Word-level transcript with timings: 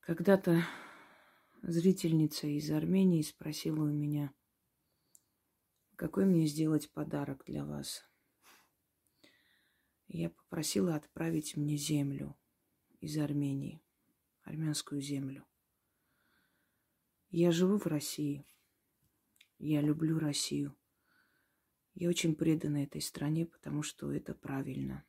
Когда-то 0.00 0.64
зрительница 1.62 2.46
из 2.46 2.70
Армении 2.70 3.20
спросила 3.20 3.82
у 3.82 3.92
меня, 3.92 4.32
какой 5.94 6.24
мне 6.24 6.46
сделать 6.46 6.90
подарок 6.90 7.44
для 7.44 7.66
вас. 7.66 8.02
Я 10.08 10.30
попросила 10.30 10.94
отправить 10.94 11.56
мне 11.56 11.76
землю 11.76 12.34
из 13.00 13.18
Армении, 13.18 13.82
армянскую 14.42 15.02
землю. 15.02 15.46
Я 17.28 17.52
живу 17.52 17.78
в 17.78 17.86
России. 17.86 18.46
Я 19.58 19.82
люблю 19.82 20.18
Россию. 20.18 20.74
Я 21.92 22.08
очень 22.08 22.34
предана 22.34 22.82
этой 22.82 23.02
стране, 23.02 23.44
потому 23.44 23.82
что 23.82 24.10
это 24.10 24.34
правильно. 24.34 25.04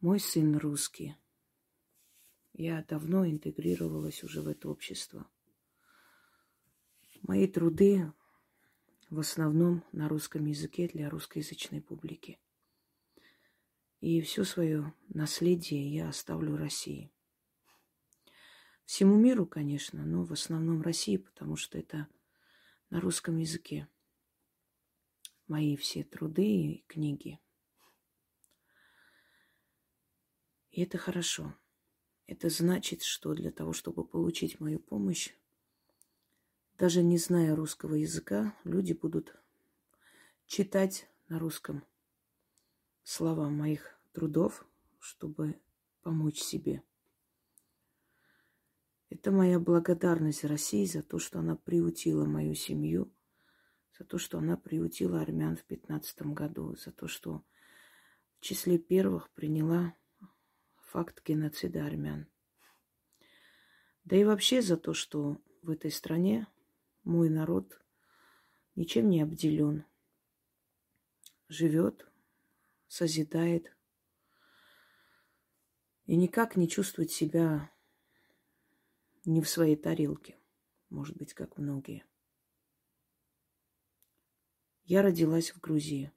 Мой 0.00 0.18
сын 0.18 0.56
русский. 0.56 1.16
Я 2.58 2.82
давно 2.82 3.24
интегрировалась 3.24 4.24
уже 4.24 4.42
в 4.42 4.48
это 4.48 4.68
общество. 4.68 5.30
Мои 7.22 7.46
труды 7.46 8.12
в 9.10 9.20
основном 9.20 9.84
на 9.92 10.08
русском 10.08 10.44
языке 10.44 10.88
для 10.88 11.08
русскоязычной 11.08 11.80
публики. 11.80 12.40
И 14.00 14.20
все 14.22 14.42
свое 14.42 14.92
наследие 15.08 15.88
я 15.94 16.08
оставлю 16.08 16.56
России. 16.56 17.12
Всему 18.86 19.16
миру, 19.16 19.46
конечно, 19.46 20.04
но 20.04 20.24
в 20.24 20.32
основном 20.32 20.82
России, 20.82 21.16
потому 21.16 21.54
что 21.54 21.78
это 21.78 22.08
на 22.90 23.00
русском 23.00 23.36
языке. 23.36 23.86
Мои 25.46 25.76
все 25.76 26.02
труды 26.02 26.44
и 26.44 26.84
книги. 26.88 27.38
И 30.72 30.82
это 30.82 30.98
хорошо. 30.98 31.54
Это 32.28 32.50
значит, 32.50 33.02
что 33.02 33.32
для 33.32 33.50
того, 33.50 33.72
чтобы 33.72 34.04
получить 34.04 34.60
мою 34.60 34.78
помощь, 34.78 35.30
даже 36.76 37.02
не 37.02 37.16
зная 37.16 37.56
русского 37.56 37.94
языка, 37.94 38.54
люди 38.64 38.92
будут 38.92 39.34
читать 40.46 41.08
на 41.28 41.38
русском 41.38 41.82
слова 43.02 43.48
моих 43.48 43.98
трудов, 44.12 44.66
чтобы 44.98 45.58
помочь 46.02 46.38
себе. 46.38 46.82
Это 49.08 49.32
моя 49.32 49.58
благодарность 49.58 50.44
России 50.44 50.84
за 50.84 51.02
то, 51.02 51.18
что 51.18 51.38
она 51.38 51.56
приутила 51.56 52.26
мою 52.26 52.54
семью, 52.54 53.10
за 53.98 54.04
то, 54.04 54.18
что 54.18 54.36
она 54.36 54.58
приутила 54.58 55.22
армян 55.22 55.56
в 55.56 55.64
пятнадцатом 55.64 56.34
году, 56.34 56.76
за 56.76 56.92
то, 56.92 57.08
что 57.08 57.42
в 58.36 58.40
числе 58.40 58.76
первых 58.76 59.30
приняла 59.30 59.94
факт 60.88 61.22
геноцида 61.24 61.84
армян. 61.86 62.26
Да 64.04 64.16
и 64.16 64.24
вообще 64.24 64.62
за 64.62 64.76
то, 64.76 64.94
что 64.94 65.40
в 65.62 65.70
этой 65.70 65.90
стране 65.90 66.46
мой 67.04 67.28
народ 67.28 67.80
ничем 68.74 69.10
не 69.10 69.20
обделен. 69.20 69.84
Живет, 71.48 72.06
созидает 72.86 73.76
и 76.06 76.16
никак 76.16 76.56
не 76.56 76.68
чувствует 76.68 77.10
себя 77.10 77.70
не 79.26 79.42
в 79.42 79.48
своей 79.48 79.76
тарелке, 79.76 80.38
может 80.88 81.16
быть, 81.18 81.34
как 81.34 81.58
многие. 81.58 82.04
Я 84.84 85.02
родилась 85.02 85.50
в 85.50 85.60
Грузии. 85.60 86.12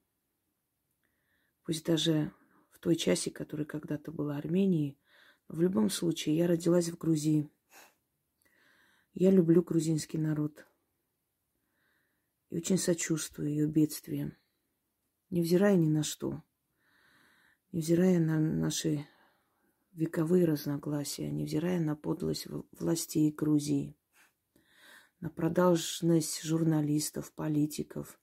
Пусть 1.64 1.86
даже 1.86 2.34
той 2.82 2.96
части, 2.96 3.30
которая 3.30 3.66
когда-то 3.66 4.12
была 4.12 4.38
Арменией, 4.38 5.00
в 5.48 5.62
любом 5.62 5.90
случае 5.90 6.36
я 6.36 6.48
родилась 6.48 6.90
в 6.90 6.98
Грузии. 6.98 7.50
Я 9.14 9.30
люблю 9.32 9.62
грузинский 9.62 10.18
народ 10.18 10.66
и 12.50 12.58
очень 12.58 12.78
сочувствую 12.78 13.50
ее 13.50 13.68
бедствиям, 13.68 14.36
невзирая 15.30 15.76
ни 15.76 15.88
на 15.88 16.04
что, 16.04 16.44
невзирая 17.72 18.20
на 18.20 18.40
наши 18.40 19.06
вековые 19.92 20.46
разногласия, 20.46 21.30
невзирая 21.30 21.80
на 21.80 21.96
подлость 21.96 22.48
властей 22.72 23.32
Грузии, 23.32 23.96
на 25.20 25.30
продажность 25.30 26.42
журналистов, 26.42 27.32
политиков. 27.34 28.20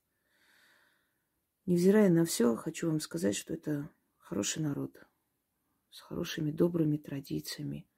Невзирая 1.65 2.09
на 2.09 2.25
все, 2.25 2.55
хочу 2.55 2.89
вам 2.89 2.99
сказать, 2.99 3.35
что 3.35 3.53
это 3.53 3.89
хороший 4.29 4.61
народ 4.61 4.95
с 5.89 6.01
хорошими 6.01 6.51
добрыми 6.51 6.97
традициями. 6.97 7.89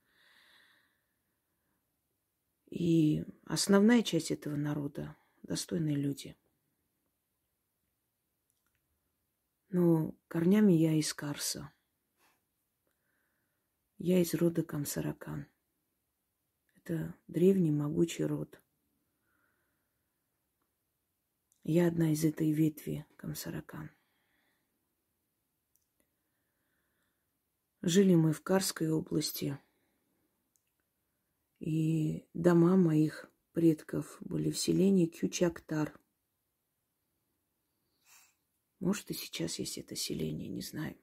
И 2.70 3.26
основная 3.44 4.02
часть 4.02 4.32
этого 4.32 4.56
народа 4.56 5.18
достойные 5.44 5.98
люди. 5.98 6.38
Но 9.68 10.16
корнями 10.30 10.72
я 10.72 10.94
из 10.94 11.14
Карса. 11.14 11.74
Я 13.98 14.22
из 14.22 14.34
рода 14.34 14.64
Камсаракан. 14.64 15.48
Это 16.76 17.14
древний 17.28 17.72
могучий 17.72 18.24
род. 18.24 18.62
Я 21.64 21.88
одна 21.88 22.14
из 22.14 22.24
этой 22.24 22.54
ветви 22.54 23.06
Камсаракан. 23.18 23.92
Жили 27.84 28.14
мы 28.14 28.32
в 28.32 28.44
Карской 28.44 28.92
области, 28.92 29.58
и 31.60 32.28
дома 32.36 32.78
моих 32.78 33.32
предков 33.54 34.18
были 34.20 34.52
в 34.52 34.60
селении 34.60 35.08
Кючактар. 35.08 36.00
Может, 38.80 39.10
и 39.10 39.16
сейчас 39.16 39.58
есть 39.58 39.80
это 39.80 39.96
селение, 39.96 40.48
не 40.48 40.62
знаю. 40.62 40.96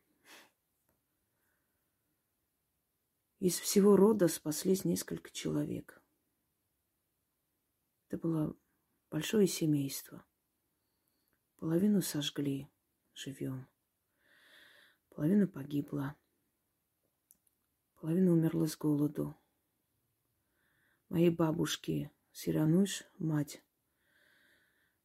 Из 3.40 3.58
всего 3.58 3.96
рода 3.96 4.28
спаслись 4.28 4.84
несколько 4.84 5.30
человек. 5.30 6.00
Это 8.06 8.18
было 8.18 8.56
большое 9.10 9.48
семейство. 9.48 10.24
Половину 11.56 12.02
сожгли 12.02 12.68
живем. 13.14 13.68
Половина 15.08 15.48
погибла. 15.48 16.16
Половина 18.00 18.30
умерла 18.30 18.68
с 18.68 18.76
голоду. 18.76 19.36
Моей 21.08 21.30
бабушки 21.30 22.12
Сирануш, 22.30 23.02
мать, 23.18 23.60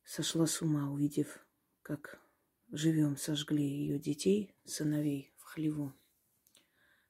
сошла 0.04 0.46
с 0.46 0.62
ума, 0.62 0.92
увидев, 0.92 1.44
как 1.82 2.22
живем 2.70 3.18
сожгли 3.18 3.64
ее 3.64 3.98
детей, 3.98 4.56
сыновей 4.64 5.34
в 5.38 5.44
хлеву. 5.46 5.92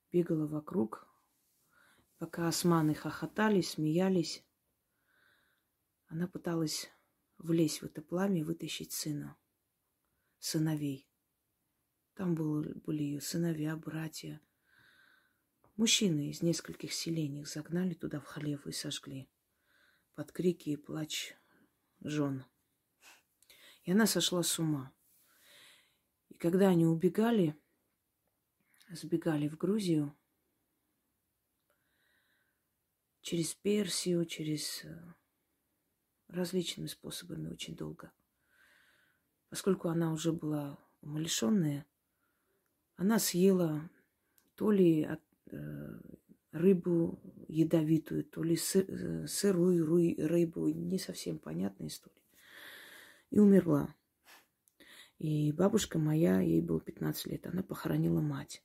Бегала 0.09 0.47
вокруг, 0.47 1.05
пока 2.17 2.47
османы 2.47 2.95
хохотали, 2.95 3.59
смеялись. 3.59 4.41
Она 6.07 6.29
пыталась 6.29 6.89
влезть 7.37 7.81
в 7.81 7.85
это 7.87 8.01
пламя 8.01 8.39
и 8.39 8.43
вытащить 8.43 8.93
сына, 8.93 9.35
сыновей. 10.39 11.09
Там 12.13 12.35
были, 12.35 12.71
были 12.71 13.03
ее 13.03 13.19
сыновья, 13.19 13.75
братья. 13.75 14.39
Мужчины 15.75 16.29
из 16.29 16.43
нескольких 16.43 16.93
селений 16.93 17.45
загнали 17.45 17.95
туда 17.95 18.19
в 18.19 18.25
хлев 18.25 18.67
и 18.67 18.71
сожгли 18.71 19.27
под 20.13 20.31
крики 20.31 20.69
и 20.69 20.75
плач 20.75 21.35
жен. 22.01 22.45
И 23.83 23.91
она 23.91 24.05
сошла 24.05 24.43
с 24.43 24.59
ума. 24.59 24.93
И 26.29 26.35
когда 26.35 26.69
они 26.69 26.85
убегали, 26.85 27.59
сбегали 28.89 29.47
в 29.47 29.57
Грузию, 29.57 30.15
через 33.21 33.55
Персию, 33.55 34.25
через 34.25 34.83
э, 34.83 35.13
различными 36.27 36.87
способами 36.87 37.47
очень 37.47 37.75
долго. 37.75 38.11
Поскольку 39.49 39.87
она 39.89 40.11
уже 40.11 40.33
была 40.33 40.77
умалишенная, 41.01 41.85
она 42.95 43.17
съела 43.17 43.89
то 44.55 44.71
ли 44.71 45.03
от, 45.03 45.21
рыбу 46.53 47.19
ядовитую, 47.47 48.23
то 48.23 48.43
ли 48.43 48.55
э, 48.55 49.27
сырую 49.27 49.85
рыбу, 50.27 50.69
не 50.69 50.99
совсем 50.99 51.39
понятная 51.39 51.87
история. 51.87 52.21
И 53.31 53.39
умерла. 53.39 53.93
И 55.17 55.51
бабушка 55.51 55.99
моя, 55.99 56.39
ей 56.41 56.61
было 56.61 56.79
15 56.79 57.27
лет, 57.27 57.47
она 57.47 57.63
похоронила 57.63 58.21
мать. 58.21 58.63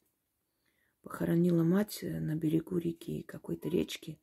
Похоронила 1.03 1.65
мать 1.65 2.01
э, 2.03 2.21
на 2.21 2.37
берегу 2.37 2.77
реки, 2.77 3.23
какой-то 3.23 3.69
речки. 3.69 4.21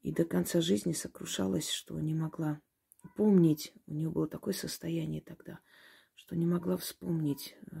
И 0.00 0.12
до 0.12 0.24
конца 0.24 0.60
жизни 0.60 0.92
сокрушалась, 0.92 1.70
что 1.70 2.00
не 2.00 2.14
могла 2.14 2.60
помнить. 3.16 3.72
У 3.86 3.92
нее 3.92 4.10
было 4.10 4.26
такое 4.26 4.54
состояние 4.54 5.20
тогда, 5.20 5.60
что 6.14 6.34
не 6.34 6.46
могла 6.46 6.78
вспомнить, 6.78 7.56
э, 7.70 7.76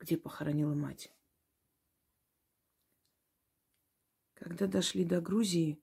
где 0.00 0.16
похоронила 0.16 0.74
мать. 0.74 1.12
Когда 4.44 4.66
дошли 4.66 5.06
до 5.06 5.22
Грузии, 5.22 5.82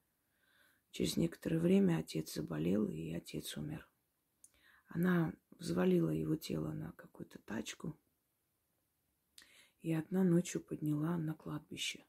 через 0.92 1.18
некоторое 1.18 1.58
время 1.58 1.98
отец 1.98 2.36
заболел, 2.36 2.88
и 2.88 3.12
отец 3.12 3.58
умер. 3.58 3.90
Она 4.86 5.34
взвалила 5.58 6.12
его 6.12 6.36
тело 6.36 6.72
на 6.72 6.92
какую-то 6.92 7.40
тачку 7.40 8.00
и 9.82 9.92
одна 9.94 10.24
ночью 10.24 10.62
подняла 10.62 11.18
на 11.18 11.34
кладбище. 11.34 12.06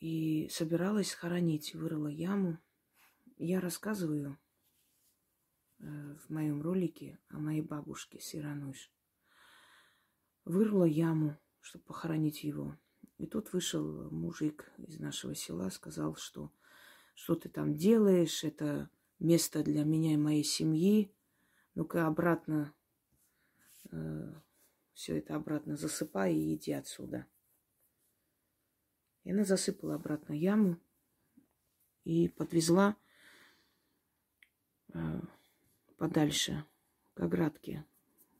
И 0.00 0.46
собиралась 0.50 1.14
хоронить, 1.14 1.74
вырыла 1.74 2.08
яму. 2.08 2.58
Я 3.38 3.62
рассказываю 3.62 4.38
э, 5.78 6.16
в 6.18 6.28
моем 6.28 6.60
ролике 6.60 7.18
о 7.28 7.38
моей 7.38 7.62
бабушке 7.62 8.20
Сирануш. 8.20 8.92
Вырыла 10.44 10.84
яму, 10.84 11.40
чтобы 11.66 11.84
похоронить 11.84 12.44
его. 12.44 12.78
И 13.18 13.26
тут 13.26 13.52
вышел 13.52 14.08
мужик 14.10 14.70
из 14.86 15.00
нашего 15.00 15.34
села, 15.34 15.68
сказал, 15.70 16.14
что 16.14 16.52
что 17.14 17.34
ты 17.34 17.48
там 17.48 17.74
делаешь, 17.74 18.44
это 18.44 18.88
место 19.18 19.64
для 19.64 19.84
меня 19.84 20.14
и 20.14 20.16
моей 20.16 20.44
семьи. 20.44 21.12
Ну-ка 21.74 22.06
обратно, 22.06 22.72
э, 23.90 24.32
все 24.92 25.18
это 25.18 25.34
обратно 25.34 25.76
засыпай 25.76 26.36
и 26.36 26.54
иди 26.54 26.72
отсюда. 26.72 27.26
И 29.24 29.32
она 29.32 29.44
засыпала 29.44 29.96
обратно 29.96 30.34
яму 30.34 30.78
и 32.04 32.28
подвезла 32.28 32.96
э, 34.94 35.20
подальше 35.96 36.64
к 37.14 37.20
оградке 37.22 37.84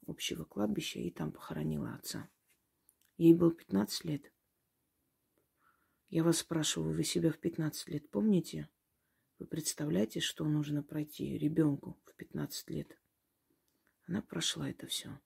общего 0.07 0.45
кладбища 0.45 1.01
и 1.01 1.11
там 1.11 1.33
похоронила 1.33 1.95
отца. 1.95 2.29
Ей 3.17 3.35
было 3.35 3.53
15 3.53 4.05
лет. 4.05 4.33
Я 6.09 6.23
вас 6.23 6.39
спрашиваю, 6.39 6.95
вы 6.95 7.05
себя 7.05 7.33
в 7.33 7.39
15 7.39 7.89
лет 7.89 8.11
помните? 8.11 8.69
Вы 9.39 9.47
представляете, 9.47 10.21
что 10.21 10.45
нужно 10.45 10.83
пройти 10.83 11.37
ребенку 11.37 11.99
в 12.05 12.15
15 12.15 12.71
лет? 12.71 12.99
Она 14.07 14.23
прошла 14.23 14.71
это 14.71 14.87
все. 14.87 15.19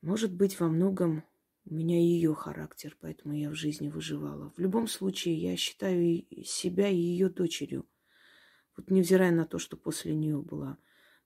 Может 0.00 0.32
быть, 0.34 0.58
во 0.58 0.68
многом 0.68 1.24
у 1.64 1.74
меня 1.74 1.98
ее 1.98 2.34
характер, 2.34 2.96
поэтому 3.00 3.34
я 3.34 3.50
в 3.50 3.54
жизни 3.54 3.88
выживала. 3.88 4.52
В 4.56 4.58
любом 4.60 4.86
случае, 4.86 5.34
я 5.34 5.56
считаю 5.56 6.24
себя 6.44 6.88
ее 6.88 7.28
дочерью. 7.28 7.88
Вот 8.76 8.90
невзирая 8.90 9.32
на 9.32 9.46
то, 9.46 9.58
что 9.58 9.76
после 9.76 10.14
нее 10.14 10.40
была 10.40 10.78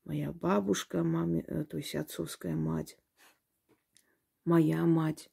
моя 0.04 0.32
бабушка, 0.32 1.02
маме, 1.02 1.44
э, 1.46 1.64
то 1.64 1.76
есть 1.76 1.94
отцовская 1.94 2.54
мать, 2.54 2.96
моя 4.44 4.84
мать. 4.84 5.30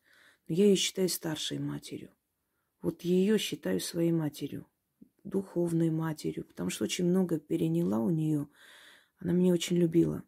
Но 0.48 0.56
я 0.56 0.66
ее 0.66 0.76
считаю 0.76 1.10
старшей 1.10 1.60
матерью. 1.60 2.12
Вот 2.82 3.02
ее 3.02 3.38
считаю 3.38 3.80
своей 3.80 4.12
матерью, 4.12 4.66
духовной 5.24 5.90
матерью, 5.90 6.46
потому 6.46 6.70
что 6.70 6.86
очень 6.86 7.06
много 7.06 7.40
переняла 7.40 8.00
у 8.00 8.10
нее. 8.10 8.48
Она 9.20 9.34
меня 9.34 9.54
очень 9.54 9.78
любила. 9.78 10.24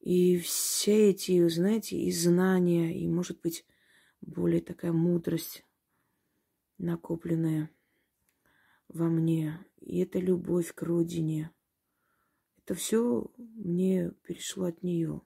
И 0.00 0.38
все 0.38 1.10
эти, 1.10 1.48
знаете, 1.48 1.96
и 1.96 2.12
знания, 2.12 2.96
и, 2.96 3.08
может 3.08 3.40
быть, 3.40 3.66
более 4.20 4.60
такая 4.60 4.92
мудрость 4.92 5.64
накопленная 6.78 7.70
во 8.88 9.08
мне, 9.08 9.58
и 9.80 9.98
эта 9.98 10.18
любовь 10.18 10.72
к 10.72 10.82
родине, 10.82 11.50
это 12.58 12.74
все 12.74 13.30
мне 13.36 14.12
перешло 14.22 14.66
от 14.66 14.82
нее. 14.82 15.22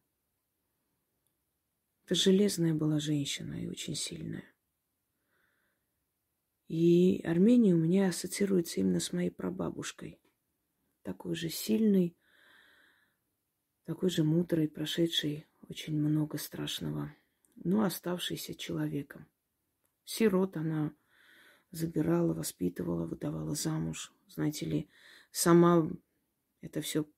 Это 2.11 2.19
железная 2.19 2.75
была 2.75 2.99
женщина 2.99 3.55
и 3.55 3.69
очень 3.69 3.95
сильная. 3.95 4.43
И 6.67 7.21
Армения 7.23 7.73
у 7.73 7.79
меня 7.79 8.09
ассоциируется 8.09 8.81
именно 8.81 8.99
с 8.99 9.13
моей 9.13 9.31
прабабушкой. 9.31 10.19
Такой 11.03 11.37
же 11.37 11.51
сильный, 11.51 12.17
такой 13.85 14.11
же 14.11 14.25
мудрый, 14.25 14.67
прошедший 14.67 15.47
очень 15.69 15.97
много 15.97 16.37
страшного, 16.37 17.15
но 17.55 17.85
оставшийся 17.85 18.57
человеком. 18.57 19.29
Сирот 20.05 20.57
она 20.57 20.93
забирала, 21.71 22.35
воспитывала, 22.35 23.07
выдавала 23.07 23.55
замуж. 23.55 24.13
Знаете 24.27 24.67
ли, 24.67 24.91
сама 25.31 25.89
это 26.61 26.81
все 26.81 27.09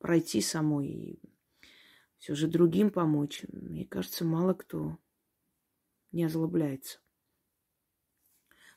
пройти 0.00 0.40
самой 0.40 0.88
и 0.88 1.22
все 2.20 2.34
же 2.34 2.48
другим 2.48 2.90
помочь, 2.90 3.46
мне 3.48 3.86
кажется, 3.86 4.26
мало 4.26 4.52
кто 4.52 4.98
не 6.12 6.22
озлобляется. 6.24 7.00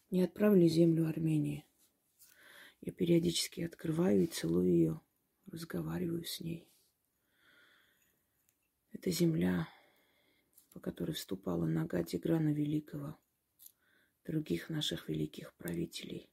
Не 0.10 0.24
отправили 0.24 0.68
землю 0.68 1.10
Армении. 1.10 1.66
Я 2.80 2.94
периодически 2.94 3.60
открываю 3.62 4.24
и 4.24 4.28
целую 4.28 4.70
ее, 4.70 5.02
разговариваю 5.48 6.24
с 6.24 6.40
ней. 6.40 6.70
Это 8.94 9.12
земля, 9.12 9.68
по 10.72 10.80
которой 10.80 11.12
вступала 11.12 11.66
нога 11.66 12.02
Тиграна 12.02 12.54
Великого, 12.54 13.20
других 14.24 14.70
наших 14.70 15.10
великих 15.10 15.54
правителей. 15.56 16.30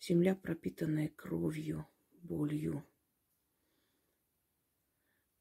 Земля, 0.00 0.36
пропитанная 0.36 1.08
кровью, 1.08 1.84
болью, 2.12 2.86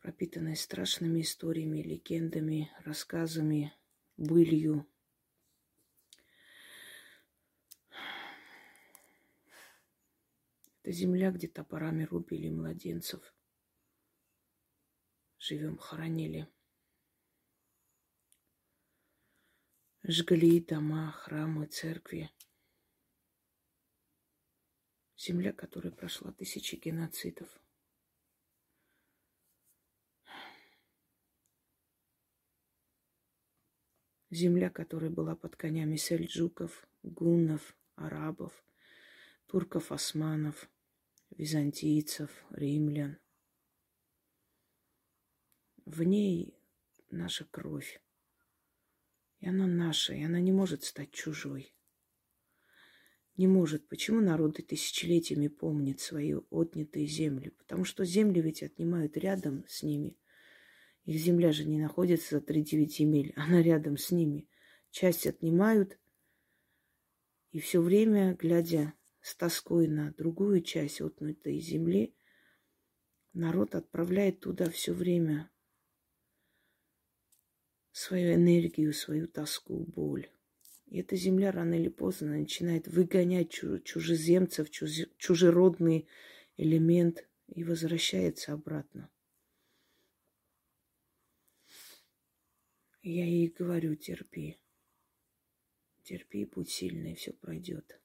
пропитанной 0.06 0.56
страшными 0.56 1.22
историями, 1.22 1.82
легендами, 1.82 2.72
рассказами, 2.84 3.74
былью. 4.18 4.88
Это 10.84 10.92
земля, 10.92 11.32
где 11.32 11.48
топорами 11.48 12.04
рубили 12.04 12.50
младенцев. 12.50 13.34
Живем, 15.40 15.80
хоронили. 15.80 16.48
Жгли 20.04 20.60
дома, 20.60 21.14
храмы, 21.14 21.66
церкви. 21.66 22.30
Земля, 25.18 25.52
которая 25.52 25.92
прошла 25.92 26.32
тысячи 26.32 26.76
геноцидов– 26.76 27.50
Земля, 34.32 34.70
которая 34.70 35.10
была 35.10 35.36
под 35.36 35.56
конями 35.56 35.96
сельджуков, 35.98 36.88
гуннов, 37.04 37.76
арабов, 37.96 38.66
турков, 39.46 39.92
османов, 39.92 40.70
византийцев, 41.30 42.32
римлян. 42.50 43.18
В 45.86 46.02
ней 46.04 46.58
наша 47.12 47.46
кровь. 47.46 48.02
И 49.40 49.48
она 49.48 49.68
наша, 49.68 50.14
и 50.14 50.24
она 50.24 50.40
не 50.40 50.52
может 50.52 50.84
стать 50.84 51.12
чужой. 51.12 51.76
Не 53.38 53.48
может. 53.48 53.88
Почему 53.90 54.22
народы 54.22 54.64
тысячелетиями 54.64 55.50
помнят 55.50 56.00
свои 56.00 56.34
отнятые 56.50 57.06
земли? 57.06 57.50
Потому 57.50 57.84
что 57.84 58.06
земли 58.06 58.42
ведь 58.42 58.64
отнимают 58.64 59.18
рядом 59.18 59.66
с 59.68 59.84
ними– 59.84 60.18
их 61.06 61.18
земля 61.20 61.52
же 61.52 61.66
не 61.66 61.80
находится 61.80 62.40
за 62.40 62.44
3-9 62.44 62.88
земель, 62.88 63.34
она 63.36 63.62
рядом 63.62 63.98
с 63.98 64.12
ними. 64.12 64.48
Часть 64.90 65.28
отнимают, 65.28 66.00
и 67.52 67.60
все 67.60 67.80
время, 67.80 68.34
глядя 68.34 68.94
с 69.22 69.36
тоской 69.36 69.88
на 69.88 70.12
другую 70.14 70.62
часть 70.62 71.02
отнятой 71.02 71.60
земли, 71.60 72.16
народ 73.34 73.76
отправляет 73.76 74.40
туда 74.40 74.70
все 74.70 74.94
время 74.94 75.52
свою 77.92 78.34
энергию, 78.34 78.92
свою 78.94 79.28
тоску, 79.28 79.86
боль. 79.86 80.30
И 80.88 81.00
эта 81.00 81.16
земля 81.16 81.52
рано 81.52 81.76
или 81.76 81.90
поздно 81.90 82.38
начинает 82.38 82.88
выгонять 82.88 83.52
чужеземцев, 83.52 84.70
чужеродный 84.70 86.08
элемент 86.58 87.28
и 87.48 87.64
возвращается 87.64 88.54
обратно. 88.54 89.10
Я 93.08 93.24
ей 93.24 93.50
говорю, 93.50 93.96
терпи. 93.96 94.60
Терпи, 96.02 96.44
будь 96.46 96.72
сильной, 96.72 97.14
все 97.14 97.34
пройдет. 97.34 98.02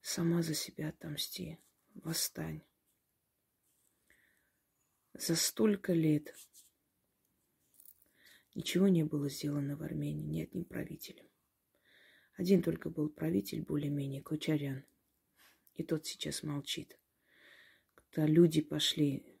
Сама 0.00 0.40
за 0.42 0.54
себя 0.54 0.90
отомсти, 0.90 1.58
восстань. 1.94 2.62
За 5.14 5.34
столько 5.34 5.94
лет 5.94 6.32
ничего 8.54 8.86
не 8.86 9.02
было 9.02 9.28
сделано 9.28 9.76
в 9.76 9.82
Армении 9.82 10.22
ни 10.22 10.42
одним 10.42 10.64
правителем. 10.64 11.28
Один 12.36 12.62
только 12.62 12.88
был 12.88 13.08
правитель 13.08 13.62
более-менее, 13.62 14.22
Кочарян. 14.22 14.84
И 15.74 15.82
тот 15.82 16.06
сейчас 16.06 16.44
молчит. 16.44 16.96
Когда 17.96 18.26
люди 18.28 18.60
пошли 18.60 19.31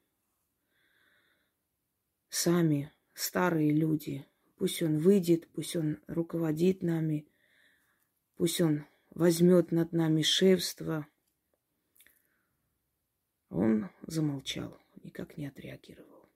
сами, 2.32 2.90
старые 3.12 3.72
люди. 3.72 4.26
Пусть 4.56 4.82
он 4.82 4.98
выйдет, 4.98 5.48
пусть 5.52 5.76
он 5.76 6.00
руководит 6.06 6.82
нами, 6.82 7.28
пусть 8.36 8.60
он 8.60 8.86
возьмет 9.10 9.70
над 9.70 9.92
нами 9.92 10.22
шефство. 10.22 11.06
Он 13.50 13.90
замолчал, 14.06 14.80
никак 15.02 15.36
не 15.36 15.46
отреагировал. 15.46 16.30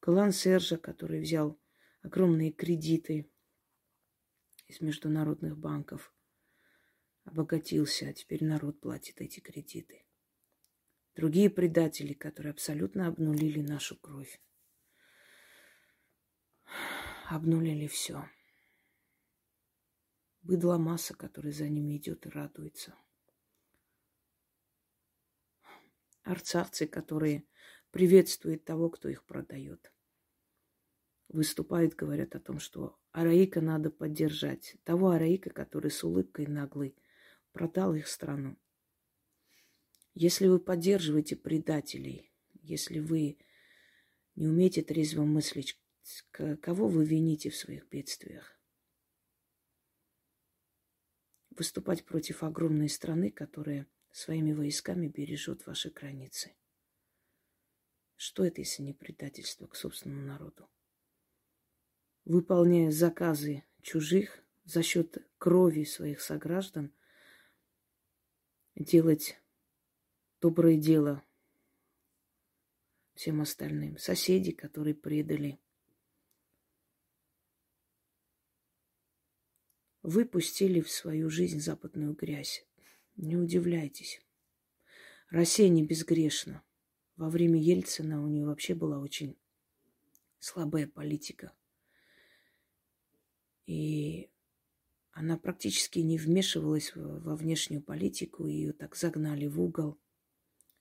Клан 0.00 0.32
Сержа, 0.32 0.76
который 0.76 1.20
взял 1.20 1.60
огромные 2.02 2.50
кредиты 2.50 3.30
из 4.66 4.80
международных 4.80 5.56
банков, 5.56 6.12
обогатился, 7.24 8.08
а 8.08 8.12
теперь 8.12 8.44
народ 8.44 8.80
платит 8.80 9.20
эти 9.20 9.38
кредиты. 9.38 10.04
Другие 11.14 11.48
предатели, 11.48 12.12
которые 12.12 12.50
абсолютно 12.50 13.06
обнулили 13.06 13.60
нашу 13.60 13.96
кровь. 13.96 14.40
Обнулили 17.30 17.86
все. 17.86 18.26
Быдла 20.40 20.78
масса, 20.78 21.12
которая 21.14 21.52
за 21.52 21.68
ними 21.68 21.98
идет 21.98 22.24
и 22.24 22.30
радуется. 22.30 22.94
Арцарцы, 26.22 26.86
которые 26.86 27.44
приветствуют 27.90 28.64
того, 28.64 28.88
кто 28.88 29.10
их 29.10 29.24
продает. 29.24 29.92
Выступают, 31.28 31.94
говорят 31.94 32.34
о 32.34 32.40
том, 32.40 32.60
что 32.60 32.98
Араика 33.12 33.60
надо 33.60 33.90
поддержать. 33.90 34.78
Того 34.84 35.10
Араика, 35.10 35.50
который 35.50 35.90
с 35.90 36.02
улыбкой 36.02 36.46
наглый 36.46 36.96
продал 37.52 37.94
их 37.94 38.08
страну. 38.08 38.56
Если 40.14 40.46
вы 40.46 40.58
поддерживаете 40.58 41.36
предателей, 41.36 42.32
если 42.62 43.00
вы 43.00 43.36
не 44.34 44.48
умеете 44.48 44.80
трезво 44.80 45.24
мыслить, 45.24 45.78
кого 46.30 46.88
вы 46.88 47.04
вините 47.04 47.50
в 47.50 47.56
своих 47.56 47.88
бедствиях? 47.88 48.58
Выступать 51.50 52.04
против 52.04 52.42
огромной 52.42 52.88
страны, 52.88 53.30
которая 53.30 53.86
своими 54.10 54.52
войсками 54.52 55.08
бережет 55.08 55.66
ваши 55.66 55.90
границы. 55.90 56.54
Что 58.16 58.44
это, 58.44 58.60
если 58.60 58.82
не 58.82 58.92
предательство 58.92 59.66
к 59.66 59.76
собственному 59.76 60.22
народу? 60.22 60.68
Выполняя 62.24 62.90
заказы 62.90 63.64
чужих 63.80 64.42
за 64.64 64.82
счет 64.82 65.18
крови 65.38 65.84
своих 65.84 66.20
сограждан, 66.20 66.92
делать 68.74 69.40
доброе 70.40 70.76
дело 70.76 71.24
всем 73.14 73.40
остальным. 73.40 73.98
Соседи, 73.98 74.52
которые 74.52 74.94
предали. 74.94 75.58
Выпустили 80.08 80.80
в 80.80 80.90
свою 80.90 81.28
жизнь 81.28 81.60
западную 81.60 82.14
грязь. 82.14 82.64
Не 83.16 83.36
удивляйтесь. 83.36 84.20
Россия 85.28 85.68
не 85.68 85.84
безгрешна. 85.84 86.62
Во 87.16 87.28
время 87.28 87.60
Ельцина 87.60 88.22
у 88.22 88.28
нее 88.28 88.46
вообще 88.46 88.74
была 88.74 89.00
очень 89.00 89.36
слабая 90.38 90.86
политика. 90.86 91.52
И 93.66 94.30
она 95.10 95.36
практически 95.36 95.98
не 95.98 96.16
вмешивалась 96.16 96.92
во 96.94 97.36
внешнюю 97.36 97.82
политику, 97.82 98.46
ее 98.46 98.72
так 98.72 98.96
загнали 98.96 99.46
в 99.46 99.60
угол– 99.60 99.98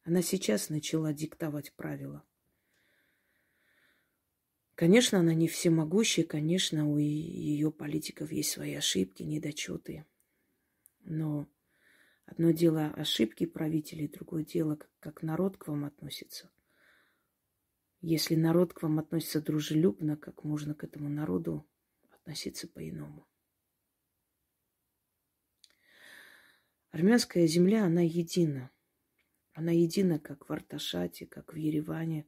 она 0.08 0.22
сейчас 0.22 0.70
начала 0.70 1.12
диктовать 1.12 1.74
правила. 1.74 2.24
Конечно, 4.78 5.18
она 5.18 5.34
не 5.34 5.48
всемогущая, 5.48 6.24
конечно, 6.24 6.88
у 6.88 7.00
ее 7.00 7.72
политиков 7.72 8.32
есть 8.32 8.52
свои 8.52 8.76
ошибки, 8.76 9.24
недочеты. 9.24 10.06
Но 11.00 11.50
одно 12.28 12.52
дело 12.52 12.86
ошибки 12.96 13.48
правителей, 13.48 14.08
другое 14.08 14.46
дело, 14.46 14.78
как 15.00 15.24
народ 15.24 15.58
к 15.58 15.68
вам 15.68 15.86
относится. 15.86 16.52
Если 18.02 18.36
народ 18.36 18.76
к 18.76 18.84
вам 18.84 19.00
относится 19.00 19.42
дружелюбно, 19.42 20.16
как 20.16 20.44
можно 20.44 20.76
к 20.76 20.84
этому 20.84 21.10
народу 21.10 21.68
относиться 22.12 22.68
по-иному. 22.68 23.28
Армянская 26.92 27.48
земля, 27.48 27.84
она 27.84 28.02
едина– 28.02 28.70
она 29.54 29.72
едина, 29.72 30.20
как 30.20 30.48
в 30.48 30.54
Арташате, 30.54 31.26
как 31.26 31.54
в 31.54 31.56
Ереване, 31.56 32.28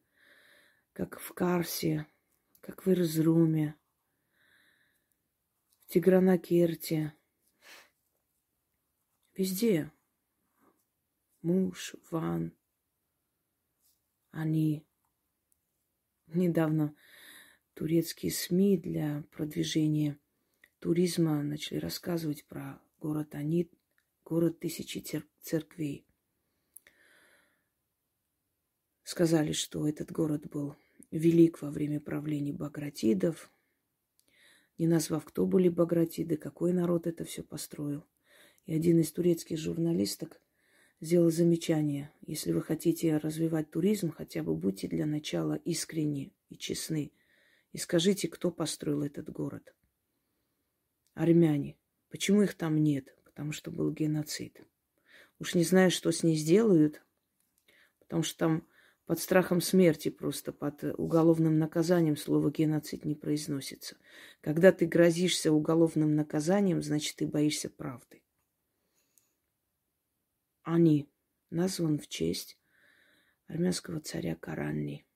как 0.93 1.19
в 1.19 1.31
Карсе, 1.33 2.07
как 2.61 2.85
в 2.85 2.91
Ирзруме, 2.91 3.75
в 5.85 5.87
Тигранакерте. 5.87 7.13
Везде. 9.35 9.91
Муж, 11.41 11.95
Ван, 12.11 12.53
они. 14.31 14.85
Недавно 16.27 16.95
турецкие 17.73 18.31
СМИ 18.31 18.77
для 18.77 19.23
продвижения 19.31 20.19
туризма 20.79 21.41
начали 21.41 21.77
рассказывать 21.79 22.45
про 22.45 22.81
город 22.99 23.33
Анит, 23.33 23.73
город 24.25 24.59
тысячи 24.59 24.99
церквей. 25.39 26.05
Сказали, 29.03 29.53
что 29.53 29.87
этот 29.87 30.11
город 30.11 30.47
был 30.49 30.75
велик 31.11 31.61
во 31.61 31.71
время 31.71 31.99
правления 31.99 32.53
Багратидов, 32.53 33.51
не 34.77 34.87
назвав, 34.87 35.25
кто 35.25 35.45
были 35.45 35.67
Багратиды, 35.69 36.37
какой 36.37 36.71
народ 36.71 37.05
это 37.05 37.25
все 37.25 37.43
построил. 37.43 38.05
И 38.65 38.73
один 38.73 38.99
из 38.99 39.11
турецких 39.11 39.57
журналисток 39.57 40.39
сделал 41.01 41.31
замечание. 41.31 42.11
Если 42.25 42.51
вы 42.51 42.61
хотите 42.61 43.17
развивать 43.17 43.71
туризм, 43.71 44.11
хотя 44.11 44.43
бы 44.43 44.55
будьте 44.55 44.87
для 44.87 45.05
начала 45.05 45.55
искренни 45.65 46.31
и 46.49 46.57
честны. 46.57 47.11
И 47.73 47.77
скажите, 47.77 48.27
кто 48.27 48.51
построил 48.51 49.03
этот 49.03 49.29
город. 49.29 49.75
Армяне. 51.13 51.77
Почему 52.09 52.41
их 52.41 52.53
там 52.55 52.81
нет? 52.81 53.13
Потому 53.25 53.51
что 53.51 53.71
был 53.71 53.91
геноцид. 53.91 54.61
Уж 55.39 55.55
не 55.55 55.63
знаю, 55.63 55.91
что 55.91 56.11
с 56.11 56.23
ней 56.23 56.35
сделают, 56.35 57.01
потому 57.99 58.23
что 58.23 58.37
там 58.37 58.67
под 59.09 59.19
страхом 59.19 59.59
смерти 59.59 60.09
просто, 60.09 60.53
под 60.53 60.83
уголовным 60.83 61.57
наказанием 61.57 62.15
слово 62.15 62.51
геноцид 62.51 63.05
не 63.05 63.15
произносится. 63.15 63.97
Когда 64.39 64.71
ты 64.71 64.85
грозишься 64.85 65.51
уголовным 65.51 66.15
наказанием, 66.15 66.83
значит, 66.83 67.15
ты 67.15 67.25
боишься 67.25 67.71
правды. 67.71 68.21
Они 70.61 71.09
назван 71.49 71.97
в 71.97 72.07
честь 72.07 72.59
армянского 73.47 73.99
царя 73.99 74.35
Каранни. 74.35 75.07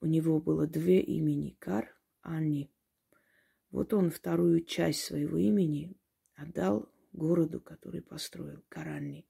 У 0.00 0.06
него 0.06 0.40
было 0.40 0.66
две 0.66 1.00
имени– 1.00 1.50
Кар, 1.60 1.96
Ани. 2.22 2.68
Вот 3.70 3.94
он 3.94 4.10
вторую 4.10 4.64
часть 4.64 5.04
своего 5.04 5.38
имени 5.38 5.96
отдал 6.34 6.92
городу, 7.14 7.60
который 7.60 8.02
построил 8.02 8.62
Каранни. 8.68 9.26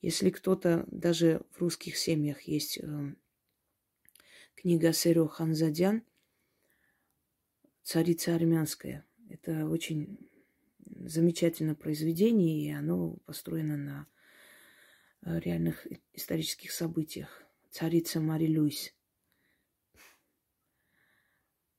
Если 0.00 0.30
кто-то, 0.30 0.86
даже 0.90 1.42
в 1.50 1.60
русских 1.60 1.96
семьях 1.98 2.42
есть 2.42 2.78
э, 2.78 3.14
книга 4.54 4.92
Серо 4.92 5.28
Ханзадян 5.28 6.02
«Царица 7.82 8.34
армянская». 8.34 9.04
Это 9.28 9.68
очень 9.68 10.18
замечательное 10.86 11.74
произведение, 11.74 12.66
и 12.66 12.70
оно 12.70 13.16
построено 13.26 13.76
на 13.76 14.06
э, 15.22 15.38
реальных 15.40 15.86
исторических 16.14 16.72
событиях. 16.72 17.42
Царица 17.70 18.20
Мари 18.20 18.56
Луис. 18.56 18.94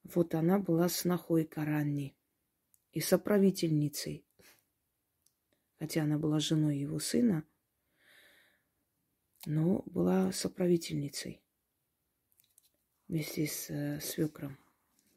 Вот 0.04 0.36
она 0.36 0.60
была 0.60 0.90
снохой 0.90 1.46
Каранни 1.46 2.16
и 2.92 3.00
соправительницей 3.00 4.26
хотя 5.82 6.04
она 6.04 6.20
была 6.20 6.40
женой 6.40 6.78
его 6.78 7.00
сына, 7.00 7.44
но 9.48 9.82
была 9.88 10.32
соправительницей 10.32 11.42
вместе 13.08 13.48
с 13.48 13.72
э, 13.72 14.00
свекром. 14.00 14.60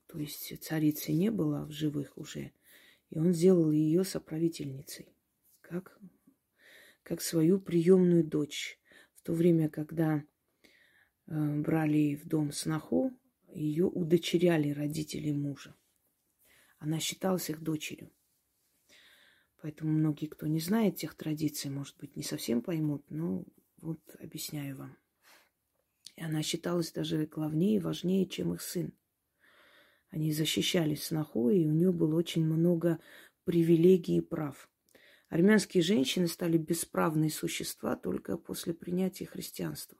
То 0.06 0.18
есть 0.18 0.58
царицы 0.62 1.12
не 1.12 1.30
было 1.30 1.66
в 1.66 1.70
живых 1.70 2.16
уже, 2.16 2.52
и 3.10 3.18
он 3.18 3.34
сделал 3.34 3.70
ее 3.72 4.04
соправительницей, 4.04 5.14
как, 5.60 6.00
как 7.02 7.20
свою 7.20 7.60
приемную 7.60 8.24
дочь. 8.24 8.80
В 9.16 9.20
то 9.20 9.34
время, 9.34 9.68
когда 9.68 10.24
э, 11.26 11.60
брали 11.60 12.14
в 12.14 12.26
дом 12.26 12.52
сноху, 12.52 13.12
ее 13.48 13.84
удочеряли 13.84 14.70
родители 14.70 15.30
мужа. 15.30 15.76
Она 16.78 17.00
считалась 17.00 17.50
их 17.50 17.60
дочерью. 17.60 18.10
Поэтому 19.64 19.92
многие, 19.92 20.26
кто 20.26 20.46
не 20.46 20.60
знает 20.60 20.96
тех 20.96 21.14
традиций, 21.14 21.70
может 21.70 21.96
быть, 21.96 22.16
не 22.16 22.22
совсем 22.22 22.60
поймут, 22.60 23.02
но 23.08 23.46
Вот 23.78 23.98
объясняю 24.20 24.76
вам. 24.76 24.94
И 26.16 26.22
она 26.22 26.42
считалась 26.42 26.92
даже 26.92 27.24
главнее 27.24 27.76
и 27.76 27.80
важнее, 27.80 28.26
чем 28.26 28.52
их 28.52 28.60
сын. 28.60 28.92
Они 30.10 30.34
защищали 30.34 30.94
сноху, 30.96 31.48
и 31.48 31.64
у 31.64 31.72
нее 31.72 31.92
было 31.92 32.14
очень 32.14 32.44
много 32.44 33.00
привилегий 33.44 34.18
и 34.18 34.20
прав. 34.20 34.68
Армянские 35.30 35.82
женщины 35.82 36.28
стали 36.28 36.58
бесправные 36.58 37.30
существа 37.30 37.96
только 37.96 38.36
после 38.36 38.74
принятия 38.74 39.24
христианства. 39.24 39.96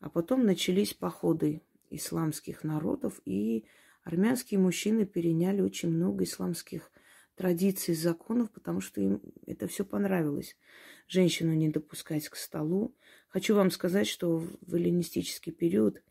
А 0.00 0.10
потом 0.10 0.44
начались 0.44 0.94
походы 0.94 1.62
исламских 1.90 2.64
народов, 2.64 3.20
и 3.24 3.66
армянские 4.02 4.58
мужчины 4.58 5.06
переняли 5.06 5.60
очень 5.60 5.90
много 5.90 6.24
исламских 6.24 6.90
традиций, 7.40 7.94
законов, 7.94 8.50
потому 8.50 8.82
что 8.82 9.00
им 9.00 9.22
это 9.46 9.66
все 9.66 9.82
понравилось. 9.82 10.58
Женщину 11.08 11.54
не 11.54 11.70
допускать 11.70 12.28
к 12.28 12.36
столу. 12.36 12.94
Хочу 13.30 13.54
вам 13.54 13.70
сказать, 13.70 14.06
что 14.06 14.36
в 14.36 14.74
эллинистический 14.74 15.50
период 15.50 16.02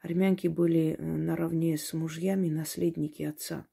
армянки 0.00 0.46
были 0.46 0.94
э, 0.96 1.02
наравне 1.02 1.76
с 1.76 1.92
мужьями 1.94 2.48
наследники 2.48 3.24
отца. 3.24 3.66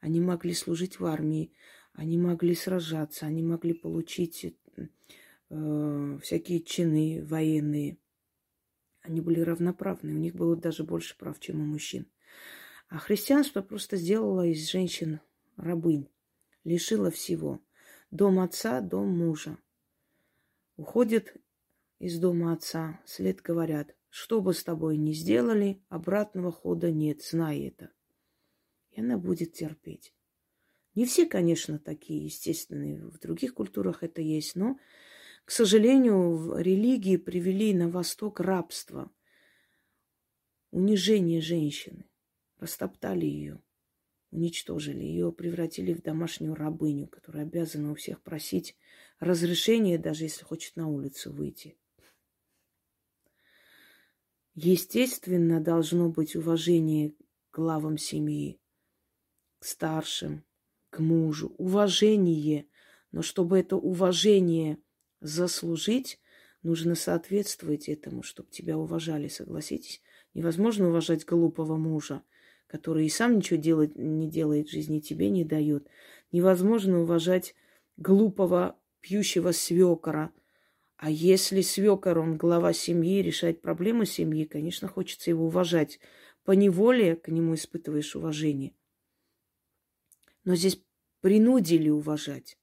Они 0.00 0.20
могли 0.20 0.54
служить 0.54 0.98
в 0.98 1.04
армии, 1.04 1.52
они 1.92 2.16
могли 2.16 2.54
сражаться, 2.54 3.26
они 3.26 3.42
могли 3.42 3.74
получить 3.74 4.56
э, 5.50 6.18
всякие 6.22 6.60
чины 6.60 7.22
военные. 7.26 7.98
Они 9.02 9.20
были 9.20 9.40
равноправны, 9.40 10.14
у 10.14 10.18
них 10.18 10.34
было 10.34 10.56
даже 10.56 10.82
больше 10.82 11.14
прав, 11.18 11.38
чем 11.40 11.60
у 11.60 11.64
мужчин. 11.66 12.06
А 12.88 12.96
христианство 12.96 13.60
просто 13.60 13.98
сделало 13.98 14.46
из 14.46 14.70
женщин 14.70 15.20
рабынь 15.58 16.08
лишила 16.68 17.10
всего. 17.10 17.60
Дом 18.10 18.38
отца, 18.38 18.80
дом 18.80 19.08
мужа. 19.08 19.58
Уходит 20.76 21.34
из 21.98 22.18
дома 22.18 22.52
отца, 22.52 23.00
след 23.04 23.40
говорят, 23.40 23.96
что 24.10 24.40
бы 24.40 24.54
с 24.54 24.62
тобой 24.62 24.96
ни 24.96 25.12
сделали, 25.12 25.82
обратного 25.88 26.52
хода 26.52 26.92
нет, 26.92 27.22
знай 27.22 27.62
это. 27.62 27.90
И 28.92 29.00
она 29.00 29.18
будет 29.18 29.54
терпеть. 29.54 30.14
Не 30.94 31.04
все, 31.04 31.26
конечно, 31.26 31.78
такие 31.78 32.24
естественные. 32.24 33.06
В 33.06 33.18
других 33.18 33.54
культурах 33.54 34.02
это 34.02 34.20
есть, 34.20 34.54
но, 34.54 34.78
к 35.44 35.50
сожалению, 35.50 36.36
в 36.36 36.60
религии 36.60 37.16
привели 37.16 37.74
на 37.74 37.88
Восток 37.88 38.40
рабство, 38.40 39.10
унижение 40.70 41.40
женщины, 41.40 42.04
растоптали 42.58 43.26
ее 43.26 43.60
уничтожили. 44.30 45.02
Ее 45.02 45.32
превратили 45.32 45.92
в 45.92 46.02
домашнюю 46.02 46.54
рабыню, 46.54 47.06
которая 47.06 47.44
обязана 47.44 47.92
у 47.92 47.94
всех 47.94 48.22
просить 48.22 48.76
разрешения, 49.20 49.98
даже 49.98 50.24
если 50.24 50.44
хочет 50.44 50.76
на 50.76 50.88
улицу 50.88 51.32
выйти. 51.32 51.76
Естественно, 54.54 55.60
должно 55.60 56.10
быть 56.10 56.34
уважение 56.34 57.10
к 57.50 57.58
главам 57.58 57.96
семьи, 57.96 58.60
к 59.58 59.64
старшим, 59.64 60.44
к 60.90 60.98
мужу. 60.98 61.54
Уважение. 61.58 62.66
Но 63.12 63.22
чтобы 63.22 63.58
это 63.58 63.76
уважение 63.76 64.78
заслужить, 65.20 66.20
нужно 66.62 66.94
соответствовать 66.94 67.88
этому, 67.88 68.22
чтобы 68.22 68.50
тебя 68.50 68.76
уважали, 68.76 69.28
согласитесь? 69.28 70.02
Невозможно 70.34 70.88
уважать 70.88 71.24
глупого 71.24 71.76
мужа– 71.76 72.22
который 72.68 73.06
и 73.06 73.10
сам 73.10 73.38
ничего 73.38 73.58
делать, 73.58 73.96
не 73.96 74.30
делает 74.30 74.68
в 74.68 74.70
жизни, 74.70 75.00
тебе 75.00 75.30
не 75.30 75.44
дает. 75.44 75.88
Невозможно 76.30 77.00
уважать 77.00 77.54
глупого 77.96 78.78
пьющего 79.00 79.52
свекора. 79.52 80.32
А 80.96 81.10
если 81.10 81.62
свекор, 81.62 82.18
он 82.18 82.36
глава 82.36 82.72
семьи, 82.72 83.22
решает 83.22 83.62
проблемы 83.62 84.06
семьи, 84.06 84.44
конечно, 84.44 84.86
хочется 84.86 85.30
его 85.30 85.46
уважать. 85.46 85.98
По 86.44 86.52
неволе 86.52 87.16
к 87.16 87.28
нему 87.28 87.54
испытываешь 87.54 88.14
уважение. 88.14 88.74
Но 90.44 90.54
здесь 90.54 90.80
принудили 91.20 91.88
уважать. 91.88 92.58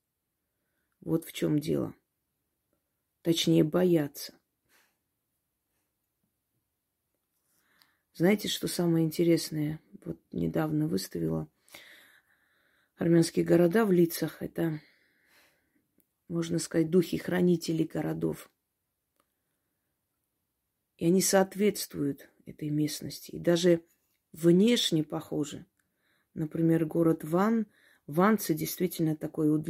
Вот 1.01 1.25
в 1.25 1.33
чем 1.33 1.59
дело. 1.59 1.93
Точнее, 3.21 3.63
бояться. 3.63 4.33
Знаете, 8.13 8.47
что 8.47 8.67
самое 8.67 9.05
интересное? 9.05 9.79
Вот 10.05 10.19
недавно 10.31 10.87
выставила 10.87 11.49
армянские 12.95 13.43
города 13.43 13.85
в 13.85 13.91
лицах. 13.91 14.41
Это, 14.41 14.79
можно 16.27 16.59
сказать, 16.59 16.89
духи-хранители 16.89 17.83
городов. 17.83 18.49
И 20.97 21.07
они 21.07 21.21
соответствуют 21.21 22.29
этой 22.45 22.69
местности. 22.69 23.31
И 23.31 23.39
даже 23.39 23.83
внешне 24.31 25.03
похожи. 25.03 25.65
Например, 26.33 26.85
город 26.85 27.23
Ван. 27.23 27.65
Ванцы 28.07 28.53
действительно 28.53 29.15
такой 29.15 29.63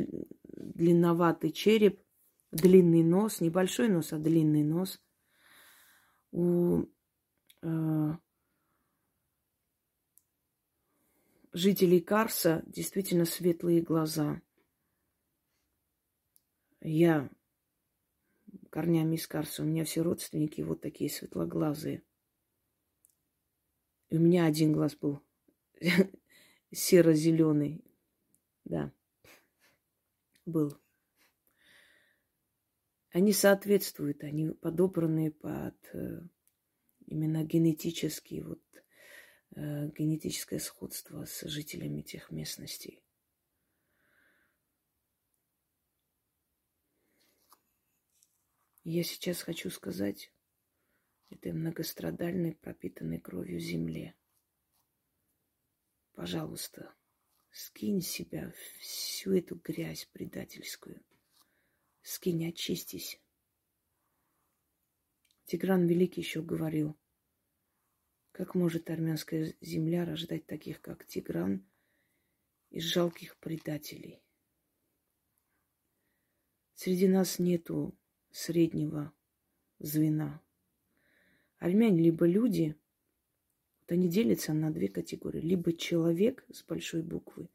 длинноватый 0.44 1.52
череп, 1.52 2.02
длинный 2.52 3.04
нос, 3.04 3.40
небольшой 3.40 3.88
нос, 3.88 4.12
а 4.12 4.18
длинный 4.18 4.64
нос. 4.64 5.02
У 6.32 6.84
э, 7.62 8.12
жителей 11.56 12.02
Карса 12.02 12.64
действительно 12.68 13.26
светлые 13.26 13.82
глаза. 13.82 14.42
Я 16.82 17.30
корнями 18.70 19.16
из 19.16 19.26
Карса, 19.26 19.64
у 19.64 19.66
меня 19.66 19.86
все 19.86 20.02
родственники 20.02 20.62
вот 20.62 20.82
такие 20.82 21.10
светлоглазые. 21.10 22.04
И 24.10 24.18
у 24.18 24.20
меня 24.20 24.46
один 24.46 24.74
глаз 24.74 24.96
был 24.96 25.22
серо-зеленый. 26.72 27.86
Да, 28.66 28.92
был. 30.46 30.78
Они 33.12 33.32
соответствуют, 33.32 34.26
они 34.26 34.50
подобраны 34.50 35.32
под 35.32 35.78
э, 35.94 36.22
именно 37.06 37.46
генетические 37.46 38.44
вот 38.44 38.62
генетическое 39.52 40.60
сходство 40.60 41.26
с 41.26 41.42
жителями 41.42 42.02
тех 42.02 42.32
местностей. 42.32 43.02
Я 48.84 49.04
сейчас 49.04 49.42
хочу 49.42 49.70
сказать 49.70 50.32
этой 51.30 51.54
многострадальной, 51.54 52.56
пропитанной 52.56 53.20
кровью 53.20 53.60
земле. 53.60 54.16
Пожалуйста, 56.14 56.94
скинь 57.50 58.02
себя 58.02 58.54
всю 58.80 59.34
эту 59.34 59.56
грязь 59.56 60.06
предательскую. 60.12 61.04
Скинь, 62.04 62.48
очистись. 62.48 63.20
Тигран 65.46 65.88
Великий 65.88 66.22
еще 66.22 66.42
говорил– 66.42 66.96
как 68.36 68.54
может 68.54 68.90
армянская 68.90 69.54
земля 69.62 70.04
рождать 70.04 70.46
таких, 70.46 70.82
как 70.82 71.06
Тигран, 71.06 71.66
из 72.70 72.84
жалких 72.84 73.38
предателей? 73.38 74.22
Среди 76.74 77.08
нас 77.08 77.40
нету 77.40 77.98
среднего 78.32 79.14
звена. 79.80 80.42
Армяне 81.60 82.04
либо 82.04 82.28
люди, 82.28 82.76
вот 83.80 83.94
они 83.94 84.10
делятся 84.10 84.52
на 84.52 84.70
две 84.70 84.90
категории. 84.90 85.40
Либо 85.40 85.72
человек 85.72 86.44
с 86.52 86.62
большой 86.62 87.04
буквы, 87.04 87.48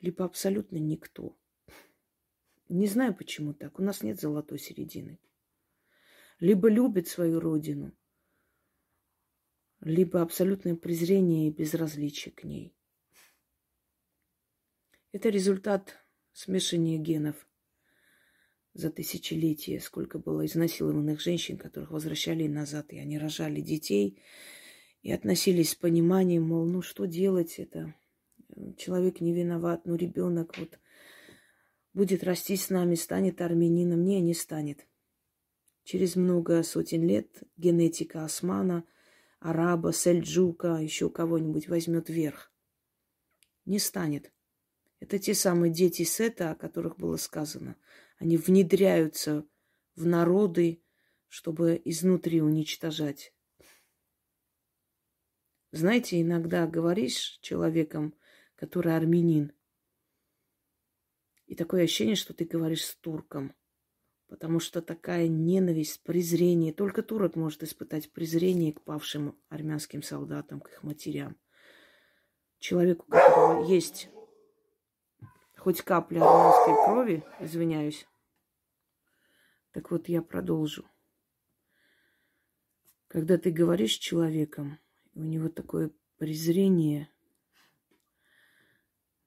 либо 0.00 0.24
абсолютно 0.24 0.78
никто. 0.78 1.36
Не 2.70 2.86
знаю, 2.86 3.14
почему 3.14 3.52
так. 3.52 3.78
У 3.78 3.82
нас 3.82 4.02
нет 4.02 4.18
золотой 4.18 4.58
середины. 4.58 5.18
Либо 6.40 6.70
любит 6.70 7.06
свою 7.06 7.38
родину– 7.38 7.92
либо 9.80 10.22
абсолютное 10.22 10.74
презрение 10.74 11.48
и 11.48 11.52
безразличие 11.52 12.32
к 12.32 12.44
ней. 12.44 12.74
Это 15.12 15.28
результат 15.28 15.96
смешания 16.32 16.98
генов 16.98 17.48
за 18.74 18.90
тысячелетия, 18.90 19.80
сколько 19.80 20.18
было 20.18 20.44
изнасилованных 20.44 21.20
женщин, 21.20 21.56
которых 21.56 21.90
возвращали 21.90 22.46
назад, 22.46 22.92
и 22.92 22.98
они 22.98 23.18
рожали 23.18 23.60
детей, 23.60 24.20
и 25.02 25.12
относились 25.12 25.70
с 25.70 25.74
пониманием, 25.74 26.42
мол, 26.42 26.66
ну 26.66 26.82
что 26.82 27.06
делать, 27.06 27.58
это 27.58 27.94
человек 28.76 29.20
не 29.20 29.32
виноват, 29.32 29.86
ну 29.86 29.94
ребенок 29.94 30.58
вот 30.58 30.78
будет 31.94 32.24
расти 32.24 32.56
с 32.56 32.68
нами, 32.68 32.96
станет 32.96 33.40
армянином, 33.40 34.04
не, 34.04 34.20
не 34.20 34.34
станет. 34.34 34.86
Через 35.84 36.16
много 36.16 36.62
сотен 36.62 37.06
лет 37.06 37.42
генетика 37.56 38.24
османа– 38.24 38.84
араба, 39.40 39.92
сельджука, 39.92 40.78
еще 40.80 41.10
кого-нибудь 41.10 41.68
возьмет 41.68 42.08
верх. 42.08 42.52
Не 43.64 43.78
станет. 43.78 44.32
Это 45.00 45.18
те 45.18 45.34
самые 45.34 45.72
дети 45.72 46.02
Сета, 46.02 46.52
о 46.52 46.54
которых 46.54 46.96
было 46.96 47.16
сказано. 47.16 47.76
Они 48.18 48.36
внедряются 48.36 49.46
в 49.94 50.06
народы, 50.06 50.82
чтобы 51.28 51.80
изнутри 51.84 52.40
уничтожать. 52.40 53.34
Знаете, 55.72 56.20
иногда 56.22 56.66
говоришь 56.66 57.38
человеком, 57.42 58.14
который 58.54 58.96
армянин, 58.96 59.52
и 61.46 61.54
такое 61.54 61.84
ощущение, 61.84 62.16
что 62.16 62.34
ты 62.34 62.44
говоришь 62.44 62.84
с 62.84 62.96
турком. 62.96 63.54
Потому 64.28 64.58
что 64.58 64.82
такая 64.82 65.28
ненависть, 65.28 66.02
презрение, 66.02 66.72
только 66.72 67.02
турок 67.02 67.36
может 67.36 67.62
испытать 67.62 68.10
презрение 68.10 68.72
к 68.72 68.82
павшим 68.82 69.38
армянским 69.48 70.02
солдатам, 70.02 70.60
к 70.60 70.68
их 70.68 70.82
матерям. 70.82 71.36
Человеку, 72.58 73.04
у 73.06 73.10
которого 73.10 73.64
есть 73.64 74.10
хоть 75.66 75.82
капля 75.82 76.22
армянской 76.22 76.74
крови, 76.84 77.24
извиняюсь. 77.40 78.06
Так 79.72 79.90
вот, 79.90 80.08
я 80.08 80.22
продолжу. 80.22 80.88
Когда 83.08 83.36
ты 83.36 83.50
говоришь 83.50 83.94
с 83.94 83.98
человеком, 83.98 84.78
у 85.14 85.22
него 85.22 85.48
такое 85.48 85.90
презрение 86.18 87.08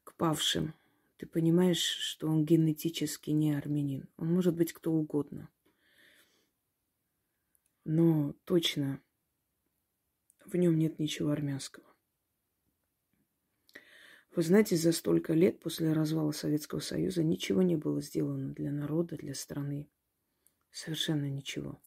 к 0.04 0.16
павшим, 0.16 0.74
ты 1.20 1.26
понимаешь, 1.26 1.82
что 1.82 2.30
он 2.30 2.46
генетически 2.46 3.32
не 3.32 3.52
армянин. 3.52 4.08
Он 4.16 4.32
может 4.34 4.56
быть 4.56 4.72
кто 4.72 4.94
угодно. 4.94 5.50
Но 7.84 8.34
точно 8.46 9.02
в 10.46 10.56
нем 10.56 10.80
нет 10.80 10.98
ничего 10.98 11.32
армянского. 11.32 11.86
Вы 14.34 14.44
знаете, 14.44 14.78
за 14.78 14.94
столько 14.94 15.34
лет 15.34 15.60
после 15.60 15.92
развала 15.92 16.32
Советского 16.32 16.80
Союза 16.80 17.22
ничего 17.22 17.64
не 17.64 17.76
было 17.76 18.02
сделано 18.02 18.54
для 18.54 18.72
народа, 18.72 19.18
для 19.18 19.34
страны. 19.34 19.90
Совершенно 20.72 21.30
ничего. 21.30 21.82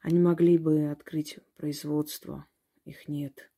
Они 0.00 0.20
могли 0.20 0.58
бы 0.58 0.92
открыть 0.92 1.40
производство, 1.56 2.46
их 2.84 3.08
нет. 3.08 3.50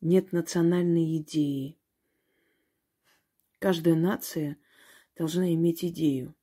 Нет 0.00 0.32
национальной 0.32 1.18
идеи. 1.18 1.79
Каждая 3.60 3.94
нация 3.94 4.56
должна 5.14 5.52
иметь 5.52 5.84
идею. 5.84 6.34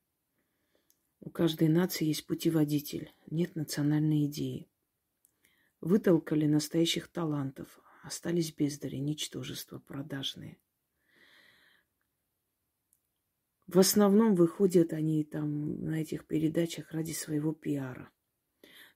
У 1.19 1.31
каждой 1.31 1.67
нации 1.67 2.05
есть 2.05 2.27
путеводитель. 2.27 3.11
Нет 3.31 3.55
национальной 3.55 4.27
идеи. 4.27 4.69
Вытолкали 5.81 6.45
настоящих 6.45 7.07
талантов. 7.07 7.79
Остались 8.03 8.53
бездари, 8.53 8.97
ничтожества 8.97 9.79
продажные. 9.79 10.59
В 13.65 13.79
основном 13.79 14.35
выходят 14.35 14.93
они 14.93 15.23
там 15.23 15.83
на 15.85 16.03
этих 16.03 16.27
передачах 16.27 16.91
ради 16.91 17.13
своего 17.13 17.51
пиара. 17.51 18.11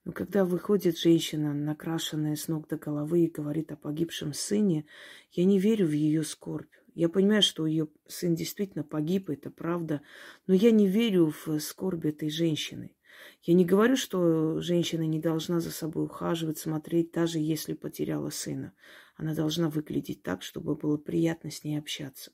Но 0.03 0.11
когда 0.11 0.45
выходит 0.45 0.95
женщина, 0.95 1.55
накрашенная 1.55 2.35
с 2.35 2.47
ног 2.47 2.67
до 2.67 2.77
головы, 2.77 3.25
и 3.25 3.31
говорит 3.31 3.71
о 3.71 3.77
погибшем 3.77 4.33
сыне, 4.33 4.85
я 5.31 5.43
не 5.43 5.59
верю 5.59 5.87
в 5.87 5.91
ее 5.91 6.23
скорбь. 6.23 6.71
Я 6.93 7.09
понимаю, 7.09 7.41
что 7.41 7.65
ее 7.65 7.87
сын 8.07 8.35
действительно 8.35 8.83
погиб, 8.83 9.29
это 9.29 9.49
правда, 9.49 10.01
но 10.47 10.53
я 10.53 10.71
не 10.71 10.87
верю 10.87 11.33
в 11.45 11.59
скорбь 11.59 12.05
этой 12.05 12.29
женщины. 12.29 12.95
Я 13.43 13.53
не 13.53 13.65
говорю, 13.65 13.95
что 13.95 14.59
женщина 14.61 15.03
не 15.03 15.19
должна 15.19 15.59
за 15.59 15.71
собой 15.71 16.05
ухаживать, 16.05 16.57
смотреть, 16.57 17.11
даже 17.11 17.39
если 17.39 17.73
потеряла 17.73 18.29
сына. 18.29 18.73
Она 19.15 19.33
должна 19.33 19.69
выглядеть 19.69 20.23
так, 20.23 20.41
чтобы 20.41 20.75
было 20.75 20.97
приятно 20.97 21.51
с 21.51 21.63
ней 21.63 21.77
общаться. 21.77 22.31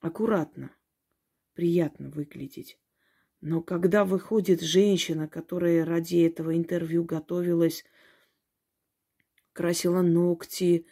Аккуратно, 0.00 0.74
приятно 1.54 2.10
выглядеть. 2.10 2.78
Но 3.40 3.62
когда 3.62 4.04
выходит 4.04 4.60
женщина, 4.60 5.28
которая 5.28 5.84
ради 5.84 6.26
этого 6.26 6.56
интервью 6.56 7.04
готовилась, 7.04 7.84
красила 9.52 10.02
ногти, 10.02 10.86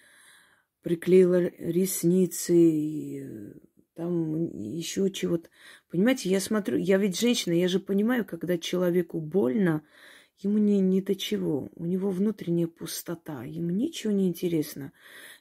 приклеила 0.82 1.50
ресницы, 1.58 3.54
там 3.94 4.52
еще 4.52 5.10
чего-то. 5.10 5.48
Понимаете, 5.90 6.28
я 6.28 6.40
смотрю, 6.40 6.78
я 6.78 6.98
ведь 6.98 7.18
женщина, 7.18 7.52
я 7.52 7.66
же 7.66 7.80
понимаю, 7.80 8.24
когда 8.24 8.56
человеку 8.56 9.20
больно, 9.20 9.82
ему 10.38 10.58
не, 10.58 10.78
не 10.80 11.00
до 11.00 11.16
чего. 11.16 11.68
У 11.74 11.84
него 11.84 12.10
внутренняя 12.10 12.68
пустота, 12.68 13.42
ему 13.42 13.70
ничего 13.70 14.12
не 14.12 14.28
интересно. 14.28 14.92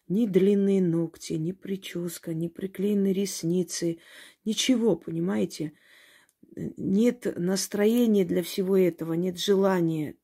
Ни 0.07 0.25
длинные 0.25 0.81
ногти, 0.81 1.33
ни 1.33 1.51
прическа, 1.51 2.33
ни 2.33 2.47
приклеенные 2.47 3.13
ресницы, 3.13 3.99
ничего, 4.43 4.95
понимаете? 4.95 5.73
Нет 6.55 7.31
настроения 7.37 8.25
для 8.25 8.41
всего 8.41 8.75
этого, 8.75 9.13
нет 9.13 9.37
желания. 9.37 10.15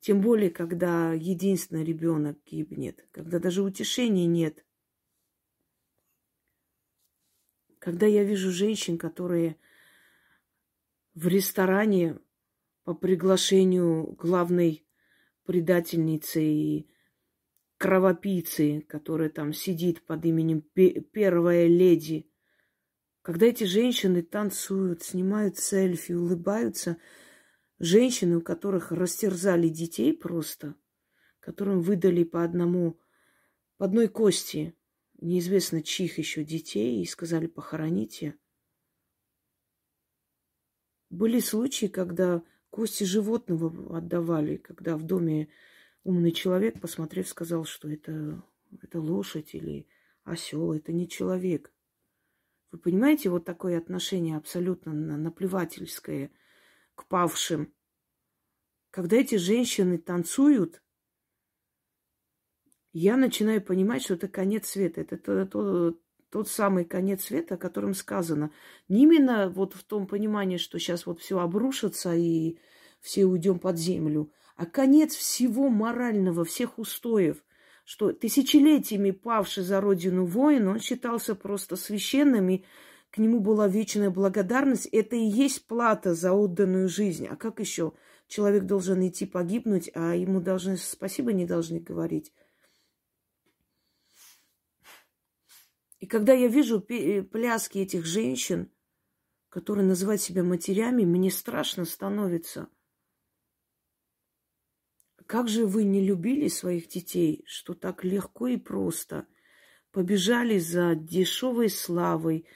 Тем 0.00 0.20
более, 0.20 0.50
когда 0.50 1.12
единственный 1.12 1.84
ребенок 1.84 2.38
гибнет, 2.46 3.06
когда 3.10 3.38
даже 3.38 3.62
утешения 3.62 4.26
нет. 4.26 4.64
Когда 7.78 8.06
я 8.06 8.24
вижу 8.24 8.50
женщин, 8.50 8.98
которые 8.98 9.56
в 11.14 11.26
ресторане 11.26 12.18
по 12.84 12.94
приглашению 12.94 14.12
главной 14.12 14.86
предательницы 15.44 16.42
и 16.42 16.88
кровопийцы, 17.78 18.84
которая 18.88 19.30
там 19.30 19.52
сидит 19.52 20.02
под 20.02 20.24
именем 20.24 20.60
первая 20.60 21.66
леди. 21.66 22.30
Когда 23.22 23.46
эти 23.46 23.64
женщины 23.64 24.22
танцуют, 24.22 25.02
снимают 25.02 25.58
селфи, 25.58 26.12
улыбаются, 26.12 26.98
женщины, 27.78 28.38
у 28.38 28.42
которых 28.42 28.92
растерзали 28.92 29.68
детей 29.68 30.16
просто, 30.16 30.74
которым 31.40 31.80
выдали 31.80 32.24
по 32.24 32.44
одному, 32.44 33.00
по 33.76 33.86
одной 33.86 34.08
кости, 34.08 34.76
неизвестно 35.20 35.82
чьих 35.82 36.18
еще 36.18 36.44
детей, 36.44 37.02
и 37.02 37.06
сказали 37.06 37.46
похороните. 37.46 38.36
Были 41.10 41.40
случаи, 41.40 41.86
когда 41.86 42.42
кости 42.70 43.04
животного 43.04 43.96
отдавали, 43.96 44.56
когда 44.56 44.96
в 44.96 45.04
доме 45.04 45.48
умный 46.04 46.32
человек, 46.32 46.80
посмотрев, 46.80 47.28
сказал, 47.28 47.64
что 47.64 47.88
это, 47.88 48.42
это 48.82 49.00
лошадь 49.00 49.54
или 49.54 49.86
осел, 50.24 50.72
это 50.72 50.92
не 50.92 51.08
человек. 51.08 51.72
Вы 52.70 52.78
понимаете, 52.78 53.30
вот 53.30 53.46
такое 53.46 53.78
отношение 53.78 54.36
абсолютно 54.36 54.92
наплевательское 54.92 56.30
к 56.98 57.06
павшим. 57.06 57.72
Когда 58.90 59.16
эти 59.16 59.36
женщины 59.36 59.98
танцуют, 59.98 60.82
я 62.92 63.16
начинаю 63.16 63.62
понимать, 63.62 64.02
что 64.02 64.14
это 64.14 64.26
конец 64.26 64.66
света. 64.66 65.02
Это 65.02 65.16
тот, 65.16 65.50
тот, 65.50 66.02
тот 66.30 66.48
самый 66.48 66.84
конец 66.84 67.24
света, 67.24 67.54
о 67.54 67.58
котором 67.58 67.94
сказано. 67.94 68.50
Не 68.88 69.04
именно 69.04 69.48
вот 69.48 69.74
в 69.74 69.84
том 69.84 70.08
понимании, 70.08 70.56
что 70.56 70.80
сейчас 70.80 71.06
вот 71.06 71.20
все 71.20 71.38
обрушится 71.38 72.14
и 72.14 72.58
все 73.00 73.26
уйдем 73.26 73.60
под 73.60 73.78
землю, 73.78 74.32
а 74.56 74.66
конец 74.66 75.14
всего 75.14 75.68
морального, 75.68 76.44
всех 76.44 76.80
устоев, 76.80 77.44
что 77.84 78.12
тысячелетиями 78.12 79.12
павший 79.12 79.62
за 79.62 79.80
родину 79.80 80.24
воин, 80.24 80.66
он 80.66 80.80
считался 80.80 81.36
просто 81.36 81.76
священным, 81.76 82.48
и 82.48 82.64
к 83.10 83.18
нему 83.18 83.40
была 83.40 83.68
вечная 83.68 84.10
благодарность. 84.10 84.86
Это 84.86 85.16
и 85.16 85.24
есть 85.24 85.66
плата 85.66 86.14
за 86.14 86.32
отданную 86.32 86.88
жизнь. 86.88 87.26
А 87.26 87.36
как 87.36 87.60
еще 87.60 87.92
человек 88.26 88.64
должен 88.64 89.06
идти 89.06 89.26
погибнуть, 89.26 89.90
а 89.94 90.14
ему 90.14 90.40
должны 90.40 90.76
спасибо 90.76 91.32
не 91.32 91.46
должны 91.46 91.80
говорить? 91.80 92.32
И 96.00 96.06
когда 96.06 96.32
я 96.32 96.48
вижу 96.48 96.80
пляски 96.80 97.78
этих 97.78 98.04
женщин, 98.04 98.70
которые 99.48 99.86
называют 99.86 100.20
себя 100.20 100.44
матерями, 100.44 101.04
мне 101.04 101.30
страшно 101.30 101.84
становится– 101.84 102.68
как 105.28 105.46
же 105.46 105.66
вы 105.66 105.84
не 105.84 106.00
любили 106.00 106.48
своих 106.48 106.88
детей, 106.88 107.44
что 107.46 107.74
так 107.74 108.02
легко 108.02 108.46
и 108.46 108.56
просто 108.56 109.26
побежали 109.92 110.58
за 110.58 110.94
дешевой 110.94 111.68
славой, 111.68 112.46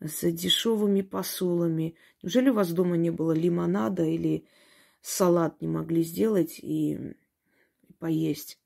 за 0.00 0.30
дешевыми 0.30 1.02
посулами. 1.02 1.96
Неужели 2.22 2.50
у 2.50 2.54
вас 2.54 2.72
дома 2.72 2.96
не 2.96 3.10
было 3.10 3.32
лимонада 3.32 4.04
или 4.04 4.46
салат 5.00 5.60
не 5.60 5.68
могли 5.68 6.02
сделать 6.02 6.58
и, 6.60 6.94
и 6.94 7.92
поесть? 7.98 8.60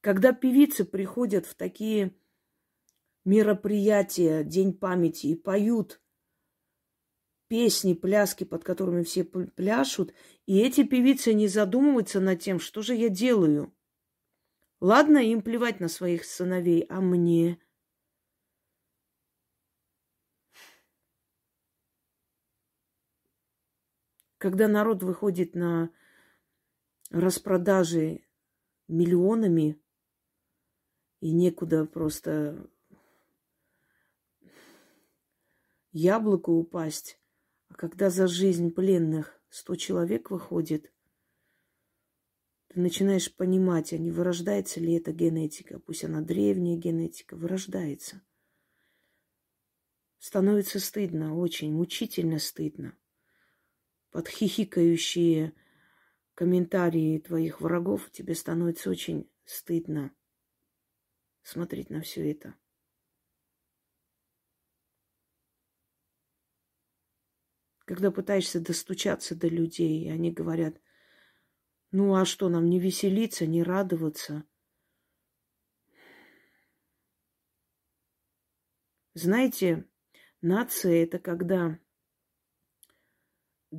Когда 0.00 0.32
певицы 0.32 0.84
приходят 0.84 1.46
в 1.46 1.54
такие 1.54 2.14
мероприятия, 3.24 4.44
День 4.44 4.72
памяти, 4.72 5.28
и 5.28 5.34
поют 5.34 6.00
песни, 7.48 7.94
пляски, 7.94 8.44
под 8.44 8.64
которыми 8.64 9.02
все 9.02 9.24
пляшут, 9.24 10.12
и 10.46 10.60
эти 10.60 10.84
певицы 10.84 11.32
не 11.34 11.48
задумываются 11.48 12.20
над 12.20 12.40
тем, 12.40 12.60
что 12.60 12.82
же 12.82 12.94
я 12.94 13.08
делаю. 13.08 13.72
Ладно, 14.80 15.18
им 15.18 15.42
плевать 15.42 15.80
на 15.80 15.88
своих 15.88 16.24
сыновей, 16.24 16.86
а 16.88 17.00
мне? 17.00 17.58
Когда 24.38 24.68
народ 24.68 25.02
выходит 25.02 25.54
на 25.54 25.90
распродажи 27.10 28.24
миллионами, 28.88 29.80
и 31.20 31.32
некуда 31.32 31.86
просто 31.86 32.68
яблоку 35.92 36.52
упасть, 36.52 37.18
а 37.68 37.74
когда 37.74 38.10
за 38.10 38.26
жизнь 38.26 38.70
пленных 38.70 39.40
сто 39.48 39.74
человек 39.74 40.30
выходит, 40.30 40.92
ты 42.68 42.80
начинаешь 42.80 43.34
понимать, 43.34 43.94
а 43.94 43.98
не 43.98 44.10
вырождается 44.10 44.80
ли 44.80 44.92
эта 44.92 45.12
генетика, 45.12 45.78
пусть 45.78 46.04
она 46.04 46.20
древняя 46.20 46.76
генетика, 46.76 47.34
вырождается. 47.36 48.20
Становится 50.18 50.78
стыдно, 50.78 51.38
очень 51.38 51.72
мучительно 51.72 52.38
стыдно. 52.38 52.94
Под 54.16 54.28
хихикающие 54.28 55.52
комментарии 56.32 57.18
твоих 57.18 57.60
врагов 57.60 58.10
тебе 58.10 58.34
становится 58.34 58.88
очень 58.88 59.30
стыдно 59.44 60.10
смотреть 61.42 61.90
на 61.90 62.00
все 62.00 62.30
это. 62.30 62.54
Когда 67.80 68.10
пытаешься 68.10 68.58
достучаться 68.58 69.34
до 69.36 69.48
людей, 69.48 70.06
и 70.06 70.08
они 70.08 70.32
говорят, 70.32 70.80
ну 71.90 72.14
а 72.14 72.24
что, 72.24 72.48
нам 72.48 72.70
не 72.70 72.80
веселиться, 72.80 73.44
не 73.44 73.62
радоваться? 73.62 74.44
Знаете, 79.12 79.86
нация 80.40 81.04
это 81.04 81.18
когда 81.18 81.78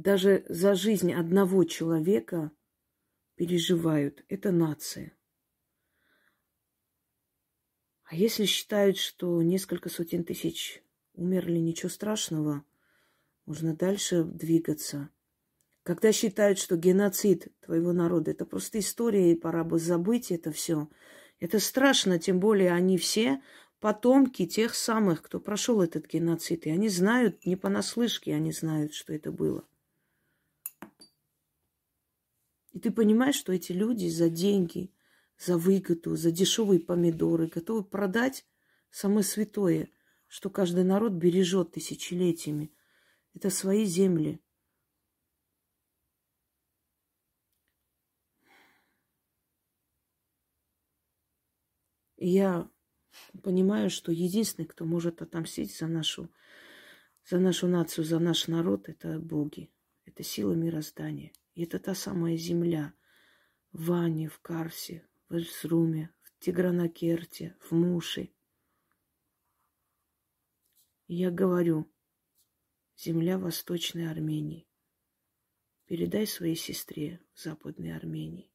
даже 0.02 0.46
за 0.50 0.76
жизнь 0.76 1.14
одного 1.14 1.64
человека 1.64 2.52
переживают. 3.36 4.24
Это 4.30 4.52
нация. 4.52 5.14
А 8.04 8.16
если 8.16 8.46
считают, 8.46 8.98
что 8.98 9.42
несколько 9.42 9.90
сотен 9.90 10.24
тысяч 10.24 10.82
умерли, 11.14 11.60
ничего 11.60 11.90
страшного, 11.90 12.64
можно 13.46 13.76
дальше 13.76 14.24
двигаться. 14.24 15.10
Когда 15.84 16.12
считают, 16.12 16.58
что 16.60 16.76
геноцид 16.78 17.48
твоего 17.62 17.94
народа 17.94 18.32
это 18.32 18.46
просто 18.46 18.80
история, 18.80 19.32
и 19.32 19.40
пора 19.40 19.64
бы 19.64 19.80
забыть 19.80 20.32
это 20.32 20.52
все, 20.52 20.90
это 21.40 21.60
страшно, 21.60 22.20
тем 22.20 22.40
более 22.40 22.72
они 22.72 22.98
все 22.98 23.42
потомки 23.80 24.46
тех 24.46 24.74
самых, 24.74 25.22
кто 25.22 25.40
прошел 25.40 25.82
этот 25.82 26.08
геноцид. 26.08 26.66
И 26.66 26.70
они 26.70 26.90
знают, 26.90 27.46
не 27.46 27.56
понаслышке, 27.56 28.34
они 28.34 28.52
знают, 28.52 28.94
что 28.94 29.14
это 29.14 29.32
было. 29.32 29.66
И 32.78 32.80
ты 32.80 32.92
понимаешь, 32.92 33.34
что 33.34 33.54
эти 33.54 33.72
люди 33.72 34.08
за 34.08 34.30
деньги, 34.30 34.94
за 35.40 35.58
выгоду, 35.58 36.16
за 36.16 36.30
дешевые 36.30 36.80
помидоры 36.80 37.48
готовы 37.48 37.84
продать 37.84 38.46
самое 38.92 39.24
святое, 39.24 39.90
что 40.28 40.52
каждый 40.52 40.84
народ 40.84 41.14
бережет 41.14 41.72
тысячелетиями. 41.72 42.72
Это 43.34 43.50
свои 43.50 43.84
земли. 43.84 44.40
И 52.18 52.30
я 52.30 52.70
понимаю, 53.42 53.90
что 53.90 54.12
единственный, 54.12 54.68
кто 54.68 54.86
может 54.86 55.24
отомстить 55.24 55.76
за 55.76 55.88
нашу, 55.88 56.30
за 57.28 57.40
нашу 57.40 57.68
нацию, 57.68 58.06
за 58.06 58.20
наш 58.20 58.48
народ, 58.48 58.88
это 58.88 59.18
боги. 59.18 59.72
Это 60.06 60.22
сила 60.22 60.54
мироздания. 60.54 61.32
И 61.58 61.64
это 61.64 61.80
та 61.80 61.96
самая 61.96 62.38
земля 62.38 62.94
в 63.72 63.88
Ване, 63.88 64.30
в 64.30 64.40
Карсе, 64.42 65.10
в 65.28 65.34
Эльсруме, 65.34 66.14
в 66.22 66.38
Тигранакерте, 66.38 67.58
в 67.60 67.72
Муше. 67.72 68.32
И 71.08 71.16
я 71.16 71.32
говорю, 71.32 71.92
земля 72.96 73.40
Восточной 73.40 74.08
Армении. 74.08 74.68
Передай 75.86 76.28
своей 76.28 76.56
сестре 76.56 77.26
в 77.34 77.42
Западной 77.42 77.96
Армении. 77.96 78.54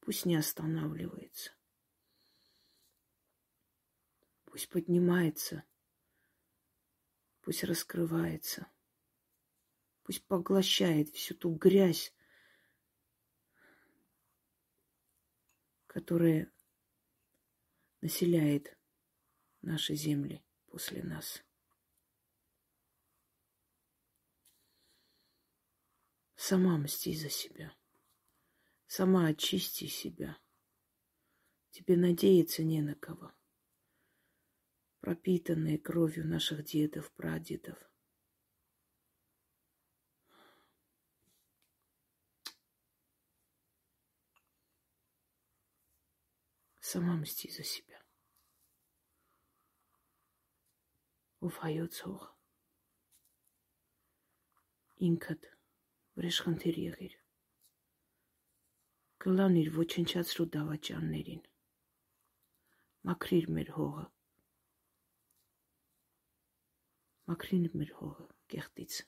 Пусть 0.00 0.26
не 0.26 0.36
останавливается. 0.36 1.52
Пусть 4.44 4.68
поднимается. 4.68 5.64
Пусть 7.40 7.64
раскрывается. 7.64 8.66
Пусть 10.02 10.22
поглощает 10.26 11.08
всю 11.08 11.34
ту 11.34 11.54
грязь, 11.54 12.12
которая 15.98 16.48
населяет 18.02 18.78
наши 19.62 19.96
земли 19.96 20.44
после 20.66 21.02
нас. 21.02 21.42
Сама 26.36 26.78
мсти 26.78 27.16
за 27.16 27.30
себя. 27.30 27.76
Сама 28.86 29.26
очисти 29.26 29.86
себя. 29.86 30.38
Тебе 31.70 31.96
надеяться 31.96 32.62
не 32.62 32.80
на 32.80 32.94
кого. 32.94 33.32
Пропитанные 35.00 35.78
кровью 35.78 36.28
наших 36.28 36.62
дедов, 36.62 37.10
прадедов. 37.14 37.87
Сама 46.87 47.15
мсти 47.17 47.49
за 47.51 47.63
себя. 47.63 47.99
Ով 51.43 51.59
հայոց 51.63 51.99
հող 52.05 52.29
ինքդ 55.07 55.47
վրեժխնդիր 56.17 56.77
եղիր։ 56.79 57.15
Կլանիր 59.23 59.71
ոչնչացրու 59.77 60.45
դավաճաններին։ 60.53 61.41
Մաքրիր 63.09 63.49
մեր 63.57 63.71
հողը։ 63.77 64.05
Մաքրիր 67.31 67.75
մեր 67.81 67.91
հողը 67.99 68.27
կեղտից։ 68.53 69.01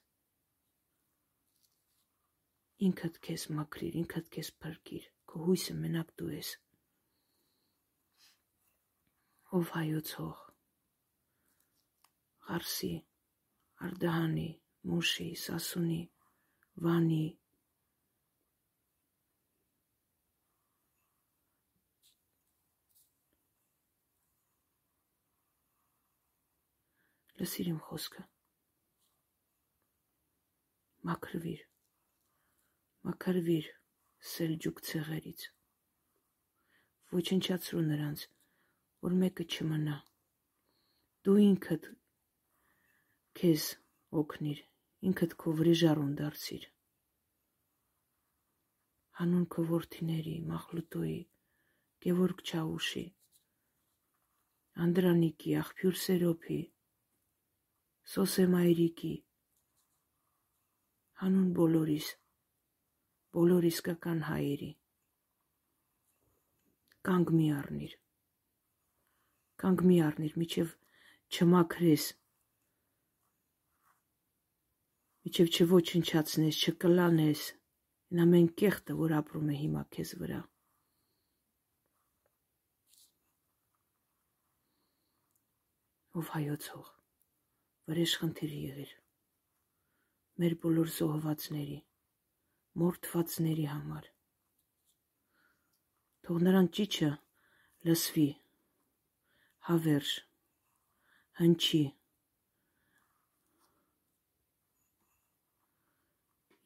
Ինքդ 2.90 3.20
քեզ 3.28 3.48
մաքրիր, 3.60 4.00
ինքդ 4.04 4.32
քեզ 4.36 4.52
փրկիր։ 4.64 5.10
Քո 5.32 5.44
հույսը 5.48 5.76
մենակ 5.84 6.16
դու 6.20 6.32
ես։ 6.36 6.50
Ով 9.59 9.71
հայոց 9.75 10.15
հող։ 10.21 10.41
Ղարսի, 12.51 12.95
Արդահանի, 13.87 14.49
Մուշի, 14.91 15.29
Սասունի, 15.45 16.01
Վանի 16.85 17.25
լսիր 27.41 27.69
իմ 27.73 27.77
խոսքը 27.89 28.23
մաքրվիր 31.09 31.61
մաքրվիր 33.09 33.69
սելջուկ 34.33 34.83
ցեղերից 34.89 35.45
ոչնչացրու 37.15 37.85
նրանց 37.87 38.27
որ 39.05 39.21
մեկը 39.21 39.47
չմնա 39.55 40.01
դու 41.29 41.39
ինքդ 41.45 41.87
քեզ 43.41 43.71
օգնիր 44.21 44.67
ինքդ 45.09 45.35
քո 45.41 45.53
վրիժառուն 45.59 46.11
դարձիր։ 46.17 46.65
Հանուն 49.21 49.47
քո 49.55 49.63
որդիների, 49.71 50.35
Մախլուտոյի, 50.51 51.21
Գևորգ 52.05 52.43
Չաուշի, 52.51 53.05
Անդրանիկի, 54.87 55.55
Աղբյուր 55.61 55.97
Սերոփի, 56.03 56.59
Սոսե 58.13 58.47
Մայրիկի, 58.57 59.15
հանուն 61.23 61.49
բոլորիս, 61.61 62.13
բոլոր 63.37 63.69
իսկական 63.73 64.23
հայերի։ 64.29 64.71
Կանգ 67.09 67.37
մի 67.41 67.51
առնիր։ 67.57 67.99
Կանգ 69.61 69.85
մի 69.89 69.97
առնիր, 70.07 70.37
միջև 70.41 70.75
չմաքրես 71.31 72.07
Միջև 75.21 75.51
չոչնչացնես, 75.57 76.61
չկլանես 76.65 77.43
այն 78.11 78.23
ամեն 78.25 78.49
կեղտը, 78.63 78.97
որ 79.01 79.13
ապրում 79.19 79.51
է 79.53 79.59
հիմա 79.61 79.83
քեզ 79.97 80.15
վրա։ 80.23 80.41
Ով 86.21 86.33
հայոց 86.39 86.73
հող, 86.75 86.89
վրեժ 87.91 88.17
խնդիր 88.23 88.57
եղիր 88.63 88.97
մեր 90.41 90.55
բոլոր 90.65 90.89
զոհվածների, 90.97 91.79
մորթվածների 92.81 93.65
համար։ 93.69 94.07
Թող 96.25 96.39
նրան 96.47 96.69
ճիճը 96.79 97.11
լսվի, 97.89 98.29
հավերժ, 99.71 100.13
հնչի, 101.39 101.83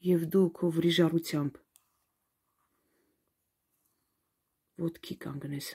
եւ 0.05 0.23
դու 0.33 0.47
քո 0.57 0.67
վրիժառությամբ 0.73 1.55
ոտքի 4.83 5.15
կանգնես 5.23 5.69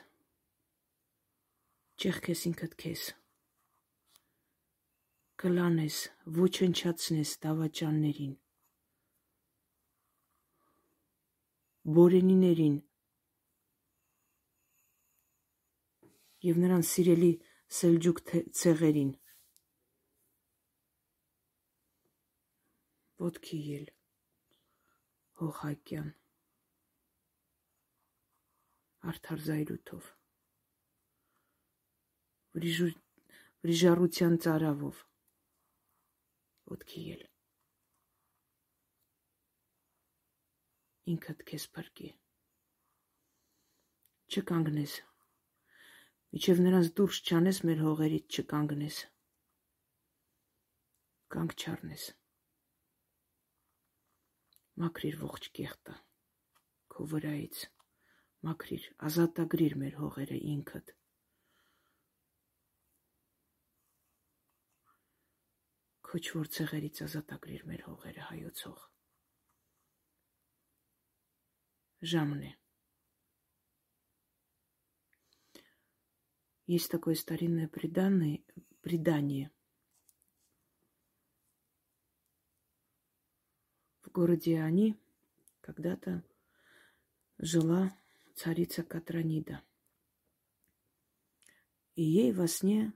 ճեղքես 2.05 2.43
ինքդ 2.51 2.77
քեզ 2.83 3.07
կլանես 5.43 6.03
ոչնչացնես 6.40 7.33
դավաճաններին 7.47 8.37
բորենիներին 11.99 12.79
եւ 16.46 16.61
նրան 16.61 16.85
սիրելի 16.88 17.33
սելջուկ 17.79 18.20
ցեղերին 18.61 19.11
ոտքի 23.24 23.59
ել 23.79 23.90
Հողակյան 25.40 26.09
արդար 29.12 29.44
զայրույթով 29.48 30.09
վրիժառության 32.57 34.40
ծարավով 34.46 35.05
ոտքի 36.72 37.05
ել 37.16 37.29
ինքդ 41.14 41.46
քեզ 41.53 41.68
փրկի 41.76 42.11
չկանգնես 44.31 44.98
Միջև 46.31 46.62
նրանց 46.66 46.93
դուրս 46.99 47.25
չանես 47.27 47.64
մեր 47.71 47.81
հողերից 47.88 48.38
չկանգնես 48.40 49.03
կանգ 51.35 51.57
չառնես 51.59 52.05
Մաքրիր 54.81 55.16
ողջ 55.21 55.47
կեղտը 55.59 55.95
քո 56.95 57.05
վրայից։ 57.11 57.59
Մաքրիր, 58.47 58.87
ազատագրիր 59.09 59.75
մեր 59.83 59.99
հողերը 60.01 60.38
ինքդ։ 60.53 60.93
Քոչվոր 66.11 66.51
ցեղերից 66.57 67.03
ազատագրիր 67.07 67.66
մեր 67.73 67.85
հողերը 67.90 68.25
հայոցող։ 68.31 68.87
Ժամն 72.14 72.49
է։ 72.49 72.55
Есть 76.70 76.88
такое 76.88 77.16
старинное 77.16 77.66
предание, 77.66 78.44
предание 78.80 79.50
В 84.02 84.12
городе 84.12 84.61
Ани 84.61 84.96
когда-то 85.62 86.22
жила 87.38 87.92
царица 88.37 88.85
Катранида. 88.85 89.64
И 91.96 92.04
ей 92.04 92.33
во 92.33 92.46
сне 92.46 92.92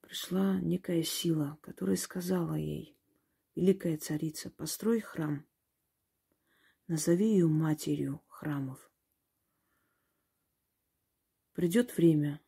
пришла 0.00 0.60
некая 0.60 1.02
сила, 1.02 1.58
которая 1.62 1.96
сказала 1.96 2.54
ей, 2.54 2.96
великая 3.56 3.98
царица, 3.98 4.48
построй 4.48 5.00
храм, 5.00 5.44
назови 6.86 7.32
ее 7.32 7.48
матерью 7.48 8.22
храмов. 8.28 8.88
Придет 11.52 11.96
время, 11.96 12.40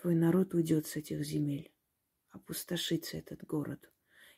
твой 0.00 0.14
народ 0.14 0.54
уйдет 0.54 0.86
с 0.86 0.96
этих 0.96 1.24
земель, 1.24 1.72
опустошится 2.30 3.16
этот 3.16 3.44
город, 3.44 3.90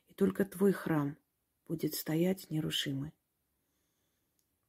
и 0.08 0.14
только 0.14 0.44
твой 0.44 0.72
храм– 0.72 1.16
будет 1.70 1.94
стоять 1.94 2.50
нерушимый. 2.50 3.12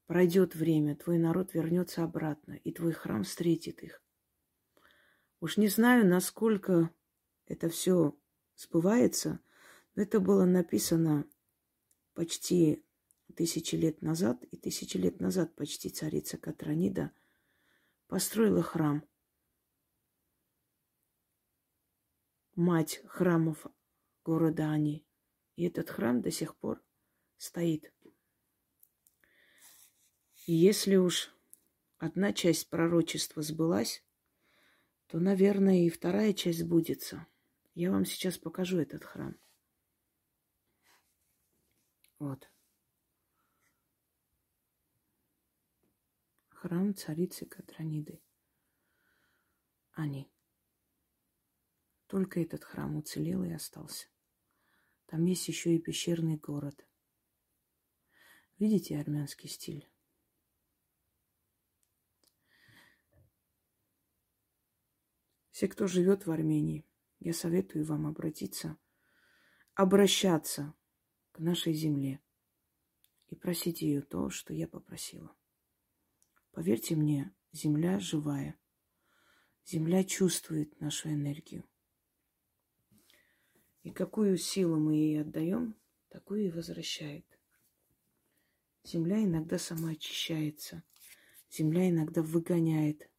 Пройдет 0.06 0.54
время, 0.54 0.96
твой 0.96 1.18
народ 1.18 1.56
вернется 1.56 2.04
обратно, 2.04 2.54
и 2.54 2.72
твой 2.72 2.92
храм 2.92 3.24
встретит 3.24 3.82
их. 3.82 4.04
Уж 5.40 5.58
не 5.58 5.68
знаю, 5.68 6.08
насколько 6.08 6.92
это 7.48 7.70
все 7.70 8.16
сбывается, 8.56 9.40
но 9.96 10.04
это 10.04 10.20
было 10.20 10.46
написано 10.46 11.26
почти 12.14 12.86
тысячи 13.36 13.74
лет 13.74 14.04
назад, 14.04 14.44
и 14.44 14.58
тысячи 14.58 14.98
лет 14.98 15.20
назад 15.20 15.56
почти 15.56 15.90
царица 15.90 16.38
Катранида 16.38 17.12
построила 18.06 18.62
храм. 18.62 19.04
Мать 22.62 23.02
храмов 23.08 23.65
города 24.24 24.69
Ани. 24.69 25.04
И 25.56 25.65
этот 25.65 25.89
храм 25.89 26.21
до 26.21 26.30
сих 26.30 26.56
пор 26.56 26.80
стоит. 27.38 27.91
И 30.45 30.54
если 30.54 30.95
уж 30.95 31.34
одна 31.97 32.34
часть 32.34 32.69
пророчества 32.69 33.41
сбылась, 33.41 34.06
то, 35.08 35.19
наверное, 35.19 35.88
и 35.88 35.89
вторая 35.89 36.34
часть 36.34 36.60
сбудется. 36.60 37.26
Я 37.74 37.89
вам 37.89 38.06
сейчас 38.06 38.38
покажу 38.38 38.78
этот 38.78 39.06
храм. 39.06 39.36
Вот. 42.19 42.47
Храм 46.50 46.93
царицы 46.93 47.47
Катраниды. 47.47 48.21
Они. 49.93 50.32
Только 52.12 52.41
этот 52.41 52.63
храм 52.63 52.95
уцелел 52.95 53.43
и 53.43 53.52
остался. 53.52 54.08
Там 55.08 55.26
есть 55.26 55.47
еще 55.47 55.74
и 55.74 55.80
пещерный 55.80 56.38
город– 56.38 56.86
Видите 58.62 59.00
армянский 59.00 59.50
стиль? 59.50 59.89
Все, 65.50 65.67
кто 65.67 65.88
живет 65.88 66.28
в 66.28 66.32
Армении, 66.32 66.86
я 67.17 67.34
советую 67.34 67.86
вам 67.86 68.06
обратиться, 68.06 68.78
обращаться 69.74 70.76
к 71.32 71.39
нашей 71.39 71.74
земле 71.74 72.21
и 73.30 73.36
просить 73.36 73.82
ее 73.82 74.04
то, 74.04 74.30
что 74.30 74.54
я 74.54 74.67
попросила. 74.67 75.36
Поверьте 76.52 76.95
мне, 76.95 77.34
земля 77.52 78.00
живая. 78.00 78.60
Земля 79.65 80.04
чувствует 80.04 80.80
нашу 80.80 81.10
энергию. 81.10 81.67
И 83.84 83.91
какую 83.91 84.38
силу 84.38 84.78
мы 84.80 84.94
ей 84.96 85.22
отдаем, 85.22 85.76
такую 86.10 86.46
и 86.46 86.52
возвращает. 86.52 87.26
Земля 88.84 89.24
иногда 89.24 89.58
сама 89.58 89.91
очищается. 89.91 90.84
Земля 91.50 91.89
иногда 91.89 92.22
выгоняет 92.22 93.10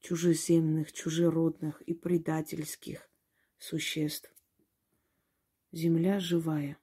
чужеземных, 0.00 0.92
чужеродных 0.92 1.82
и 1.82 1.94
предательских 1.94 3.10
существ. 3.58 4.32
Земля 5.72 6.20
живая. 6.20 6.78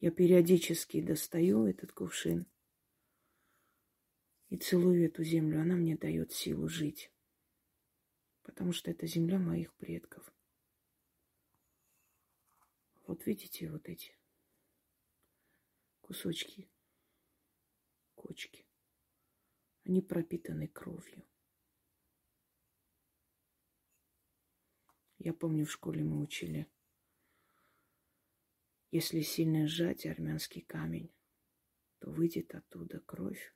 Я 0.00 0.10
периодически 0.10 1.00
достаю 1.00 1.66
этот 1.66 1.92
кувшин 1.92 2.46
и 4.50 4.56
целую 4.56 5.06
эту 5.06 5.24
землю. 5.24 5.60
Она 5.60 5.76
мне 5.76 5.96
дает 5.96 6.32
силу 6.32 6.68
жить. 6.68 7.10
Потому 8.42 8.72
что 8.72 8.90
это 8.90 9.06
земля 9.06 9.38
моих 9.38 9.72
предков. 9.74 10.30
Вот 13.06 13.26
видите 13.26 13.70
вот 13.70 13.86
эти 13.88 14.16
кусочки, 16.00 16.70
кочки. 18.14 18.66
Они 19.84 20.00
пропитаны 20.00 20.68
кровью. 20.68 21.22
Я 25.18 25.34
помню, 25.34 25.66
в 25.66 25.70
школе 25.72 26.02
мы 26.02 26.20
учили, 26.20 26.66
если 28.90 29.20
сильно 29.20 29.66
сжать 29.66 30.06
армянский 30.06 30.62
камень, 30.62 31.12
то 31.98 32.10
выйдет 32.10 32.54
оттуда 32.54 33.00
кровь 33.00 33.54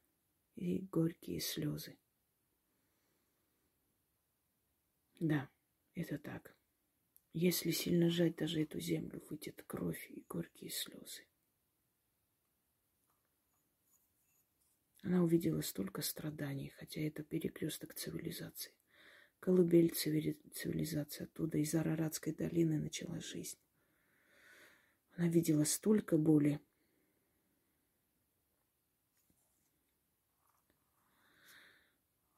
и 0.57 0.81
горькие 0.81 1.41
слезы. 1.41 1.99
Да, 5.21 5.51
это 5.95 6.19
так. 6.19 6.58
Если 7.41 7.71
сильно 7.71 8.11
жать 8.11 8.35
даже 8.35 8.63
эту 8.63 8.81
землю, 8.81 9.23
выйдет 9.31 9.63
кровь 9.65 10.11
и 10.11 10.25
горькие 10.29 10.71
слезы. 10.71 11.23
Она 15.03 15.23
увидела 15.23 15.61
столько 15.61 16.03
страданий, 16.03 16.71
хотя 16.71 17.01
это 17.01 17.23
перекресток 17.23 17.95
цивилизации. 17.95 18.73
Колыбель 19.39 19.95
цивилизации 19.95 21.23
оттуда, 21.23 21.59
из 21.59 21.73
Араратской 21.77 22.33
долины 22.35 22.81
начала 22.81 23.21
жизнь. 23.21 23.61
Она 25.13 25.29
видела 25.29 25.63
столько 25.63 26.19
боли. 26.19 26.59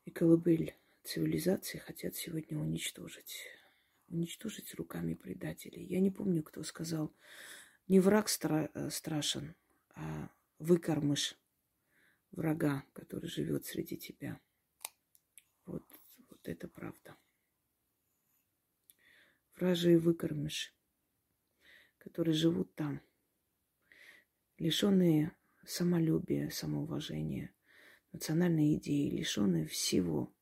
И 0.05 0.11
колыбель 0.11 0.77
цивилизации 1.05 1.79
хотят 1.79 2.17
сегодня 2.17 2.59
уничтожить. 2.59 3.60
Уничтожить 4.11 4.75
руками 4.75 5.15
предателей. 5.15 5.85
Я 5.87 6.01
не 6.01 6.11
помню, 6.11 6.43
кто 6.43 6.63
сказал, 6.63 7.15
не 7.89 8.01
враг 8.01 8.27
стра- 8.27 8.71
э, 8.75 8.91
страшен, 8.91 9.55
а 9.95 10.31
выкормыш 10.59 11.39
врага, 12.33 12.85
который 12.93 13.29
живет 13.29 13.67
среди 13.67 13.97
тебя. 13.97 14.41
Вот, 15.65 15.85
вот 16.29 16.49
это 16.49 16.69
правда. 16.69 17.17
Вражие 19.55 19.99
выкормыш, 19.99 20.75
которые 21.99 22.35
живут 22.35 22.75
там, 22.75 23.01
лишенные 24.59 25.37
самолюбия, 25.65 26.51
самоуважения, 26.51 27.55
национальной 28.13 28.75
идеи, 28.75 29.11
лишенные 29.11 29.67
всего. 29.67 30.35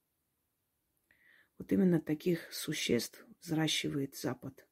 Вот 1.58 1.72
именно 1.72 2.00
таких 2.00 2.52
существ 2.52 3.27
взращивает 3.40 4.16
Запад 4.16 4.66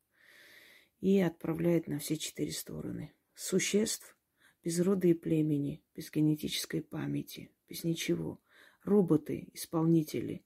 и 1.01 1.21
отправляет 1.21 1.87
на 1.87 1.99
все 1.99 2.17
четыре 2.17 2.53
стороны. 2.53 3.14
Существ 3.35 4.17
без 4.62 4.81
рода 4.81 5.07
и 5.07 5.14
племени, 5.14 5.85
без 5.95 6.11
генетической 6.11 6.83
памяти, 6.83 7.53
без 7.69 7.85
ничего. 7.85 8.43
Роботы, 8.83 9.51
исполнители, 9.53 10.45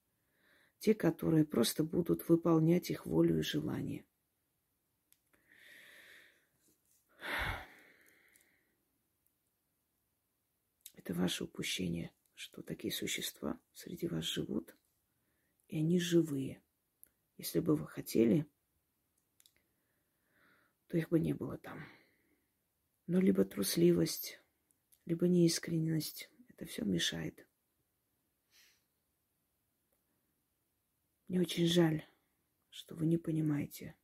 те, 0.78 0.94
которые 0.94 1.44
просто 1.44 1.84
будут 1.84 2.28
выполнять 2.28 2.90
их 2.90 3.06
волю 3.06 3.38
и 3.38 3.42
желание. 3.42 4.06
Это 10.94 11.14
ваше 11.14 11.44
упущение, 11.44 12.12
что 12.34 12.62
такие 12.62 12.92
существа 12.92 13.60
среди 13.72 14.06
вас 14.06 14.24
живут, 14.24 14.76
и 15.68 15.78
они 15.78 15.98
живые. 15.98 16.62
Если 17.40 17.60
бы 17.60 17.74
вы 17.74 17.86
хотели, 17.86 18.46
то 20.88 20.98
их 20.98 21.08
бы 21.08 21.18
не 21.18 21.32
было 21.32 21.56
там. 21.56 21.82
Но 23.06 23.18
либо 23.18 23.46
трусливость, 23.46 24.38
либо 25.06 25.26
неискренность. 25.26 26.30
Это 26.48 26.66
все 26.66 26.84
мешает. 26.84 27.48
Мне 31.28 31.40
очень 31.40 31.64
жаль, 31.64 32.04
что 32.68 32.94
вы 32.94 33.06
не 33.06 33.16
понимаете, 33.16 33.96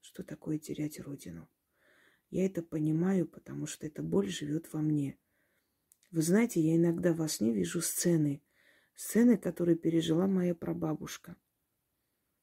что 0.00 0.24
такое 0.24 0.58
терять 0.58 0.98
родину. 0.98 1.50
Я 2.30 2.46
это 2.46 2.62
понимаю, 2.62 3.28
потому 3.28 3.66
что 3.66 3.86
эта 3.86 4.02
боль 4.02 4.30
живет 4.30 4.72
во 4.72 4.80
мне. 4.80 5.18
Вы 6.10 6.22
знаете, 6.22 6.62
я 6.62 6.76
иногда 6.76 7.12
во 7.12 7.28
сне 7.28 7.52
вижу 7.52 7.82
сцены, 7.82 8.42
сцены, 8.94 9.36
которые 9.36 9.76
пережила 9.76 10.26
моя 10.26 10.54
прабабушка. 10.54 11.36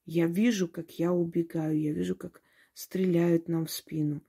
Я 0.06 0.28
вижу, 0.28 0.68
как 0.68 0.92
я 1.00 1.14
убегаю, 1.14 1.80
я 1.80 1.94
вижу, 1.94 2.16
как 2.16 2.42
стреляют 2.74 3.48
нам 3.48 3.66
в 3.66 3.72
спину. 3.72 4.22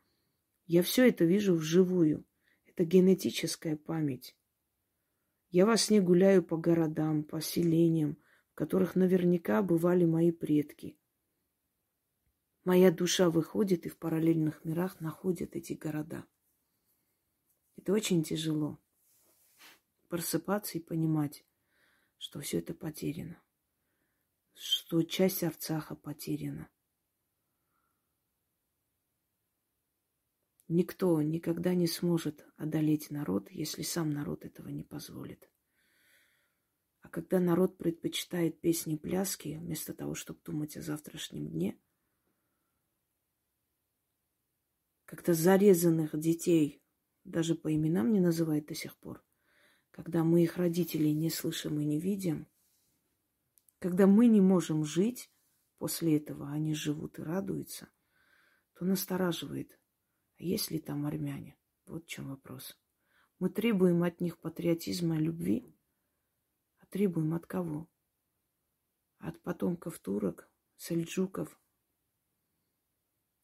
Я 0.66 0.82
все 0.82 1.08
это 1.08 1.24
вижу 1.24 1.54
вживую. 1.54 2.24
Это 2.66 2.84
генетическая 2.84 3.76
память. 3.76 4.36
Я 5.50 5.66
во 5.66 5.76
сне 5.76 6.00
гуляю 6.00 6.42
по 6.42 6.56
городам, 6.56 7.24
по 7.24 7.40
селениям, 7.40 8.16
в 8.52 8.54
которых 8.54 8.94
наверняка 8.94 9.62
бывали 9.62 10.04
мои 10.04 10.30
предки. 10.30 10.96
Моя 12.64 12.92
душа 12.92 13.28
выходит 13.28 13.86
и 13.86 13.88
в 13.88 13.98
параллельных 13.98 14.64
мирах 14.64 15.00
находит 15.00 15.56
эти 15.56 15.72
города. 15.72 16.24
Это 17.76 17.92
очень 17.92 18.22
тяжело. 18.22 18.78
Просыпаться 20.08 20.78
и 20.78 20.80
понимать, 20.80 21.44
что 22.18 22.40
все 22.40 22.60
это 22.60 22.72
потеряно. 22.72 23.41
Что 24.54 25.02
часть 25.02 25.42
Арцаха 25.42 25.94
потеряна. 25.96 26.70
Никто 30.68 31.20
никогда 31.20 31.74
не 31.74 31.86
сможет 31.86 32.46
одолеть 32.56 33.10
народ, 33.10 33.50
если 33.50 33.82
сам 33.82 34.10
народ 34.10 34.44
этого 34.44 34.68
не 34.68 34.84
позволит. 34.84 35.50
А 37.02 37.08
когда 37.08 37.40
народ 37.40 37.76
предпочитает 37.76 38.60
песни 38.60 38.96
пляски, 38.96 39.58
вместо 39.60 39.92
того, 39.92 40.14
чтобы 40.14 40.40
думать 40.44 40.76
о 40.76 40.82
завтрашнем 40.82 41.48
дне, 41.48 41.78
когда 45.04 45.34
зарезанных 45.34 46.18
детей 46.18 46.82
даже 47.24 47.54
по 47.54 47.74
именам 47.74 48.12
не 48.12 48.20
называют 48.20 48.66
до 48.66 48.74
сих 48.74 48.96
пор, 48.96 49.22
когда 49.90 50.24
мы 50.24 50.42
их 50.42 50.56
родителей 50.56 51.12
не 51.12 51.28
слышим 51.28 51.78
и 51.80 51.84
не 51.84 52.00
видим, 52.00 52.48
когда 53.82 54.06
мы 54.06 54.28
не 54.28 54.40
можем 54.40 54.84
жить 54.84 55.30
после 55.76 56.16
этого, 56.16 56.48
а 56.48 56.52
они 56.52 56.74
живут 56.74 57.18
и 57.18 57.22
радуются, 57.22 57.90
то 58.74 58.86
настораживает– 58.86 59.78
есть 60.42 60.72
ли 60.72 60.80
там 60.80 61.06
армяне? 61.06 61.56
Вот 61.86 62.04
в 62.04 62.08
чем 62.08 62.30
вопрос. 62.30 62.76
Мы 63.38 63.48
требуем 63.48 64.02
от 64.02 64.20
них 64.20 64.40
патриотизма 64.40 65.16
и 65.16 65.20
любви, 65.20 65.72
а 66.78 66.86
требуем 66.86 67.32
от 67.34 67.46
кого? 67.46 67.88
От 69.18 69.40
потомков 69.42 70.00
турок, 70.00 70.50
сельджуков 70.76 71.60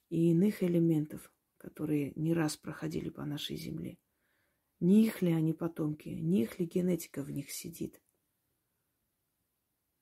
и 0.09 0.33
иных 0.33 0.65
элементов, 0.65 1.33
которые 1.57 2.13
не 2.17 2.35
раз 2.35 2.57
проходили 2.57 3.11
по 3.11 3.25
нашей 3.25 3.57
земле. 3.57 3.97
Не 4.81 5.07
их 5.07 5.23
ли 5.23 5.33
они 5.33 5.53
потомки, 5.53 6.09
не 6.09 6.43
их 6.43 6.59
ли 6.59 6.67
генетика 6.67 7.23
в 7.23 7.31
них 7.31 7.53
сидит? 7.53 8.03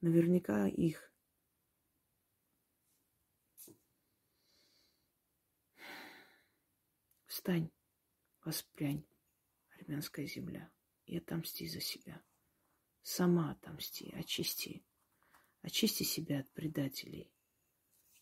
Наверняка 0.07 0.69
их. 0.69 1.13
Встань, 7.27 7.73
воспрянь, 8.45 9.05
армянская 9.71 10.27
земля, 10.27 10.71
и 11.07 11.19
отомсти 11.19 11.67
за 11.67 11.81
себя. 11.81 12.23
Сама 13.03 13.51
отомсти, 13.51 14.13
очисти. 14.15 14.87
Очисти 15.63 16.05
себя 16.05 16.39
от 16.39 16.51
предателей 16.53 17.33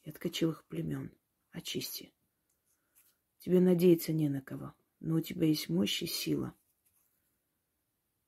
и 0.05 0.09
от 0.09 0.19
кочевых 0.19 0.67
племен. 0.69 1.15
Очисти. 1.51 2.15
Тебе 3.41 3.61
надеяться 3.61 4.15
не 4.15 4.31
на 4.31 4.41
кого, 4.41 4.75
но 5.01 5.17
у 5.17 5.21
тебя 5.21 5.49
есть 5.49 5.69
мощь 5.69 6.03
и 6.03 6.07
сила. 6.07 6.57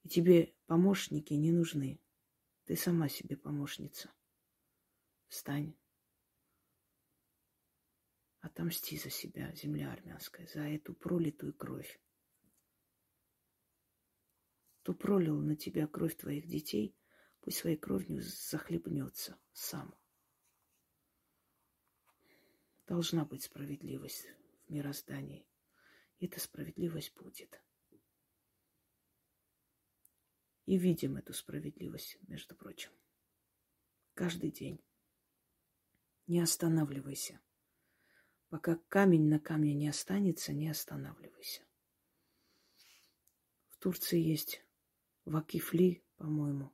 И 0.03 0.11
тебе 0.11 0.55
помощники 0.67 1.33
не 1.33 1.53
нужны. 1.53 1.99
Ты 2.67 2.75
сама 2.75 3.09
себе 3.09 3.37
помощница. 3.37 4.13
Встань. 5.29 5.77
Отомсти 8.41 8.99
за 8.99 9.09
себя, 9.09 9.55
земля 9.55 9.93
армянская, 9.93 10.49
за 10.49 10.63
эту 10.63 10.93
пролитую 10.93 11.55
кровь. 11.55 12.01
Кто 14.83 14.95
пролил 14.95 15.41
на 15.41 15.55
тебя 15.55 15.87
кровь 15.87 16.17
твоих 16.17 16.49
детей, 16.49 16.97
пусть 17.41 17.59
своей 17.59 17.77
кровью 17.77 18.21
захлебнется 18.23 19.39
сам. 19.53 19.95
Должна 22.89 23.25
быть 23.25 23.45
справедливость 23.45 24.27
в 24.67 24.73
мироздании. 24.73 25.47
И 26.19 26.27
эта 26.27 26.41
справедливость 26.41 27.15
будет. 27.15 27.63
И 30.67 30.77
видим 30.77 31.17
эту 31.17 31.33
справедливость, 31.33 32.19
между 32.29 32.55
прочим. 32.55 32.91
Каждый 34.15 34.51
день. 34.51 34.81
Не 36.27 36.41
останавливайся. 36.41 37.41
Пока 38.49 38.77
камень 38.89 39.29
на 39.29 39.39
камне 39.39 39.75
не 39.75 39.89
останется, 39.89 40.53
не 40.53 40.69
останавливайся. 40.69 41.63
В 43.69 43.79
Турции 43.79 44.21
есть 44.21 44.65
Вакифли, 45.25 46.05
по-моему. 46.17 46.73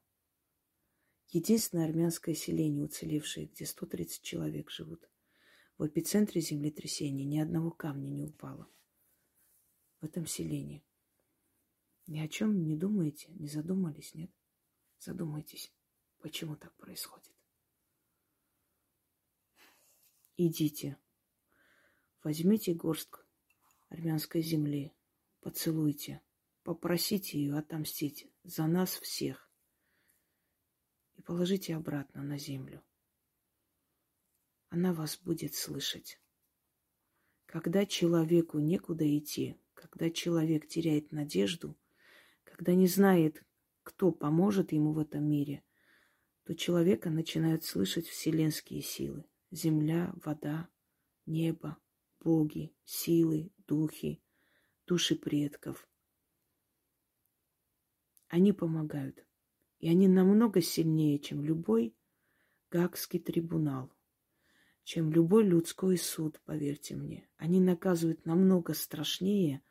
Единственное 1.29 1.87
армянское 1.87 2.35
селение, 2.35 2.85
уцелевшее, 2.85 3.47
где 3.47 3.67
130 3.67 4.23
человек 4.23 4.71
живут. 4.71 5.09
В 5.79 5.87
эпицентре 5.87 6.41
землетрясения 6.41 7.25
ни 7.25 7.39
одного 7.39 7.71
камня 7.71 8.09
не 8.09 8.23
упало. 8.23 8.69
В 10.01 10.05
этом 10.05 10.27
селении. 10.27 10.85
Ни 12.07 12.21
о 12.21 12.29
чем 12.29 12.65
не 12.65 12.77
думаете, 12.77 13.29
не 13.33 13.49
задумались, 13.49 14.15
нет? 14.15 14.31
Задумайтесь, 14.99 15.73
почему 16.21 16.57
так 16.57 16.75
происходит. 16.77 17.33
Идите, 20.37 20.99
Возьмите 22.23 22.73
горстку 22.73 23.19
армянской 23.89 24.43
земли, 24.43 24.93
поцелуйте, 25.41 26.23
попросите 26.63 27.37
ее 27.37 27.59
отомстить 27.59 28.31
за 28.45 28.69
нас 28.69 28.91
всех 29.01 29.51
и 31.17 31.23
положите 31.23 31.75
обратно 31.75 32.23
на 32.23 32.39
землю. 32.39 32.81
Она 34.69 34.93
вас 34.95 35.19
будет 35.19 35.57
слышать. 35.57 36.21
Когда 37.47 37.87
человеку 37.87 38.61
некуда 38.61 39.05
идти, 39.19 39.57
когда 39.75 40.09
человек 40.09 40.69
теряет 40.69 41.11
надежду, 41.11 41.77
когда 42.45 42.75
не 42.75 42.87
знает, 42.87 43.43
кто 43.83 44.13
поможет 44.13 44.73
ему 44.73 44.93
в 44.93 44.99
этом 44.99 45.25
мире, 45.25 45.63
то 46.45 46.55
человека 46.55 47.11
начинают 47.11 47.65
слышать 47.65 48.07
вселенские 48.07 48.83
силы. 48.83 49.25
Земля, 49.51 50.13
вода, 50.25 50.69
небо, 51.27 51.77
боги, 52.21 52.75
силы, 52.85 53.51
духи, 53.67 54.23
души 54.87 55.17
предков. 55.17 55.89
Они 58.29 58.53
помогают. 58.53 59.25
И 59.79 59.89
они 59.89 60.09
намного 60.09 60.61
сильнее, 60.61 61.19
чем 61.19 61.45
любой 61.45 61.95
Гагский 62.71 63.21
трибунал, 63.21 63.93
чем 64.85 65.13
любой 65.13 65.45
людской 65.45 65.99
суд, 65.99 66.41
поверьте 66.45 66.97
мне. 66.97 67.29
Они 67.37 67.61
наказывают 67.61 68.25
намного 68.25 68.73
страшнее, 68.73 69.63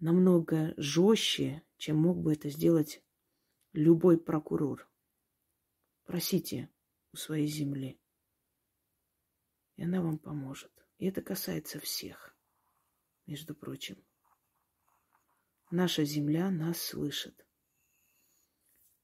намного 0.00 0.74
жестче, 0.76 1.62
чем 1.76 1.98
мог 1.98 2.18
бы 2.18 2.32
это 2.32 2.48
сделать 2.50 3.02
любой 3.72 4.18
прокурор. 4.18 4.88
Просите 6.04 6.70
у 7.12 7.16
своей 7.16 7.46
земли, 7.46 8.00
и 9.76 9.84
она 9.84 10.00
вам 10.00 10.18
поможет. 10.18 10.72
И 10.98 11.06
это 11.06 11.22
касается 11.22 11.78
всех, 11.78 12.36
между 13.26 13.54
прочим. 13.54 14.04
Наша 15.70 16.04
земля 16.04 16.50
нас 16.50 16.80
слышит. 16.80 17.46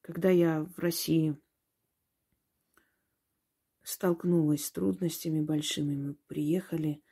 Когда 0.01 0.31
я 0.31 0.65
в 0.65 0.79
России 0.79 1.39
столкнулась 3.83 4.65
с 4.65 4.73
трудностями 4.73 5.41
большими, 5.41 5.95
мы 5.95 6.15
приехали, 6.27 7.03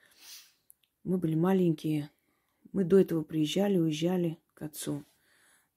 мы 1.04 1.18
были 1.18 1.34
маленькие, 1.34 2.10
мы 2.72 2.84
до 2.84 2.98
этого 2.98 3.22
приезжали, 3.22 3.78
уезжали 3.78 4.38
к 4.54 4.62
отцу, 4.62 5.04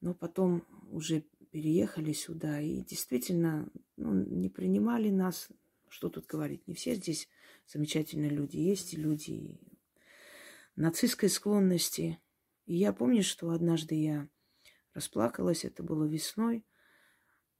но 0.01 0.13
потом 0.13 0.65
уже 0.89 1.21
переехали 1.51 2.13
сюда 2.13 2.59
и 2.59 2.81
действительно 2.81 3.69
ну, 3.97 4.13
не 4.13 4.49
принимали 4.49 5.09
нас, 5.09 5.49
что 5.89 6.09
тут 6.09 6.25
говорить, 6.25 6.67
не 6.67 6.73
все 6.73 6.95
здесь 6.95 7.29
замечательные 7.67 8.29
люди, 8.29 8.57
есть 8.57 8.93
и 8.93 8.97
люди 8.97 9.59
нацистской 10.75 11.29
склонности. 11.29 12.19
И 12.65 12.75
я 12.75 12.91
помню, 12.93 13.23
что 13.23 13.51
однажды 13.51 13.95
я 13.95 14.27
расплакалась, 14.93 15.63
это 15.63 15.83
было 15.83 16.05
весной, 16.05 16.65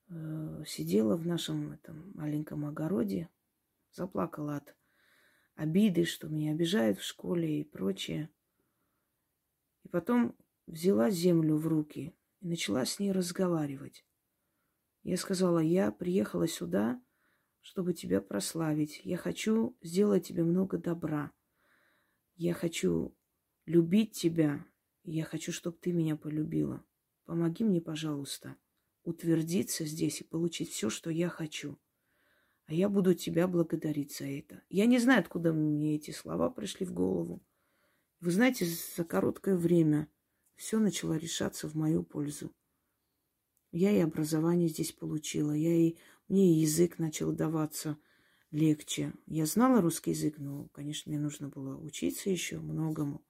Э, 0.08 0.64
сидела 0.68 1.16
в 1.16 1.26
нашем 1.26 1.72
этом 1.72 2.12
маленьком 2.14 2.66
огороде, 2.66 3.30
заплакала 3.92 4.58
от 4.58 4.76
обиды, 5.56 6.06
что 6.06 6.28
меня 6.28 6.52
обижают 6.52 7.00
в 7.00 7.04
школе 7.04 7.62
и 7.62 7.64
прочее. 7.64 8.30
Потом 9.96 10.36
взяла 10.68 11.10
землю 11.10 11.56
в 11.56 11.68
руки 11.68 12.14
и 12.42 12.48
начала 12.50 12.86
с 12.86 13.00
ней 13.00 13.14
разговаривать. 13.14 14.06
Я 15.04 15.16
сказала, 15.16 15.60
я 15.60 15.90
приехала 15.90 16.50
сюда, 16.50 17.02
чтобы 17.62 17.94
тебя 17.94 18.20
прославить. 18.20 19.00
Я 19.06 19.16
хочу 19.16 19.78
сделать 19.82 20.28
тебе 20.28 20.44
много 20.44 20.78
добра. 20.78 21.32
Я 22.36 22.54
хочу 22.54 23.16
любить 23.66 24.12
тебя. 24.12 24.66
я 25.06 25.24
хочу, 25.24 25.54
чтобы 25.54 25.78
ты 25.78 25.94
меня 25.94 26.18
полюбила. 26.18 26.84
Помоги 27.24 27.64
мне, 27.64 27.80
пожалуйста 27.80 28.58
утвердиться 29.06 29.86
здесь 29.86 30.20
и 30.20 30.26
получить 30.26 30.72
все, 30.72 30.90
что 30.90 31.10
я 31.10 31.30
хочу. 31.30 31.80
А 32.66 32.74
я 32.74 32.90
буду 32.90 33.14
тебя 33.14 33.48
благодарить 33.48 34.14
за 34.18 34.26
это. 34.26 34.62
Я 34.68 34.88
не 34.88 35.00
знаю, 35.00 35.22
откуда 35.22 35.54
мне 35.54 35.96
эти 35.96 36.12
слова 36.12 36.50
пришли 36.50 36.86
в 36.86 36.92
голову. 36.92 37.42
Вы 38.26 38.32
знаете, 38.32 38.66
за 38.66 39.04
короткое 39.04 39.56
время 39.56 40.10
все 40.56 40.80
начало 40.80 41.14
решаться 41.14 41.70
в 41.70 41.76
мою 41.76 42.02
пользу. 42.02 42.52
Я 43.72 43.92
и 43.92 44.00
образование 44.00 44.68
здесь 44.68 44.92
получила, 44.94 45.52
я 45.52 45.72
и 45.72 45.96
мне 46.28 46.52
и 46.52 46.62
язык 46.62 46.98
начал 46.98 47.34
даваться 47.34 48.00
легче. 48.50 49.14
Я 49.28 49.46
знала 49.46 49.80
русский 49.80 50.10
язык, 50.10 50.40
но, 50.40 50.70
конечно, 50.70 51.12
мне 51.12 51.20
нужно 51.20 51.50
было 51.50 51.78
учиться 51.78 52.32
еще 52.32 52.58
многому. 52.60 53.24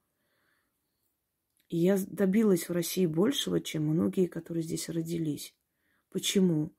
И 1.68 1.76
я 1.76 1.98
добилась 2.08 2.70
в 2.70 2.72
России 2.72 3.06
большего, 3.06 3.60
чем 3.60 3.84
многие, 3.88 4.28
которые 4.28 4.64
здесь 4.64 4.88
родились. 4.88 5.54
Почему? 6.10 6.74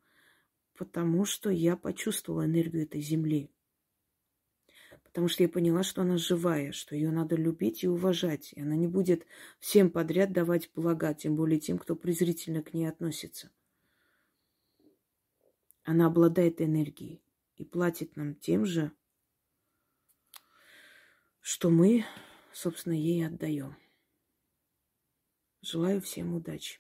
Потому 0.72 1.26
что 1.26 1.50
я 1.50 1.76
почувствовала 1.76 2.46
энергию 2.46 2.84
этой 2.84 3.02
земли. 3.02 3.50
Потому 5.16 5.28
что 5.28 5.44
я 5.44 5.48
поняла, 5.48 5.82
что 5.82 6.02
она 6.02 6.18
живая, 6.18 6.72
что 6.72 6.94
ее 6.94 7.10
надо 7.10 7.36
любить 7.36 7.82
и 7.82 7.88
уважать. 7.88 8.52
И 8.52 8.60
она 8.60 8.76
не 8.76 8.86
будет 8.86 9.26
всем 9.60 9.90
подряд 9.90 10.30
давать 10.30 10.70
блага, 10.74 11.14
тем 11.14 11.36
более 11.36 11.58
тем, 11.58 11.78
кто 11.78 11.96
презрительно 11.96 12.62
к 12.62 12.74
ней 12.74 12.84
относится. 12.84 13.50
Она 15.84 16.08
обладает 16.08 16.60
энергией 16.60 17.22
и 17.54 17.64
платит 17.64 18.14
нам 18.16 18.34
тем 18.34 18.66
же, 18.66 18.92
что 21.40 21.70
мы, 21.70 22.04
собственно, 22.52 22.92
ей 22.92 23.26
отдаем. 23.26 23.74
Желаю 25.62 26.02
всем 26.02 26.34
удачи. 26.34 26.78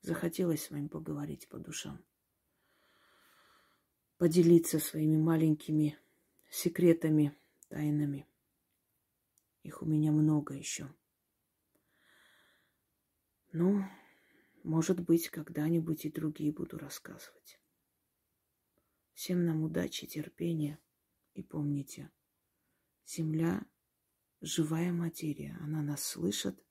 Захотелось 0.00 0.64
с 0.64 0.70
вами 0.70 0.88
поговорить 0.88 1.46
по 1.50 1.58
душам. 1.58 2.02
Поделиться 4.16 4.78
своими 4.78 5.18
маленькими 5.18 5.98
секретами, 6.48 7.37
тайнами. 7.68 8.26
Их 9.62 9.82
у 9.82 9.86
меня 9.86 10.12
много 10.12 10.54
еще. 10.54 10.92
Ну, 13.52 13.84
может 14.62 15.00
быть, 15.00 15.28
когда-нибудь 15.28 16.04
и 16.04 16.10
другие 16.10 16.52
буду 16.52 16.78
рассказывать. 16.78 17.60
Всем 19.14 19.44
нам 19.44 19.62
удачи, 19.62 20.06
терпения. 20.06 20.78
И 21.34 21.42
помните, 21.42 22.10
Земля– 23.06 23.66
живая 24.40 24.92
материя. 24.92 25.56
Она 25.60 25.82
нас 25.82 26.02
слышит, 26.02 26.62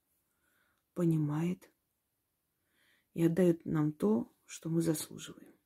понимает– 0.94 1.72
и 3.18 3.24
отдает 3.24 3.66
нам 3.66 3.94
то, 3.94 4.32
что 4.46 4.70
мы 4.70 4.80
заслуживаем. 4.84 5.57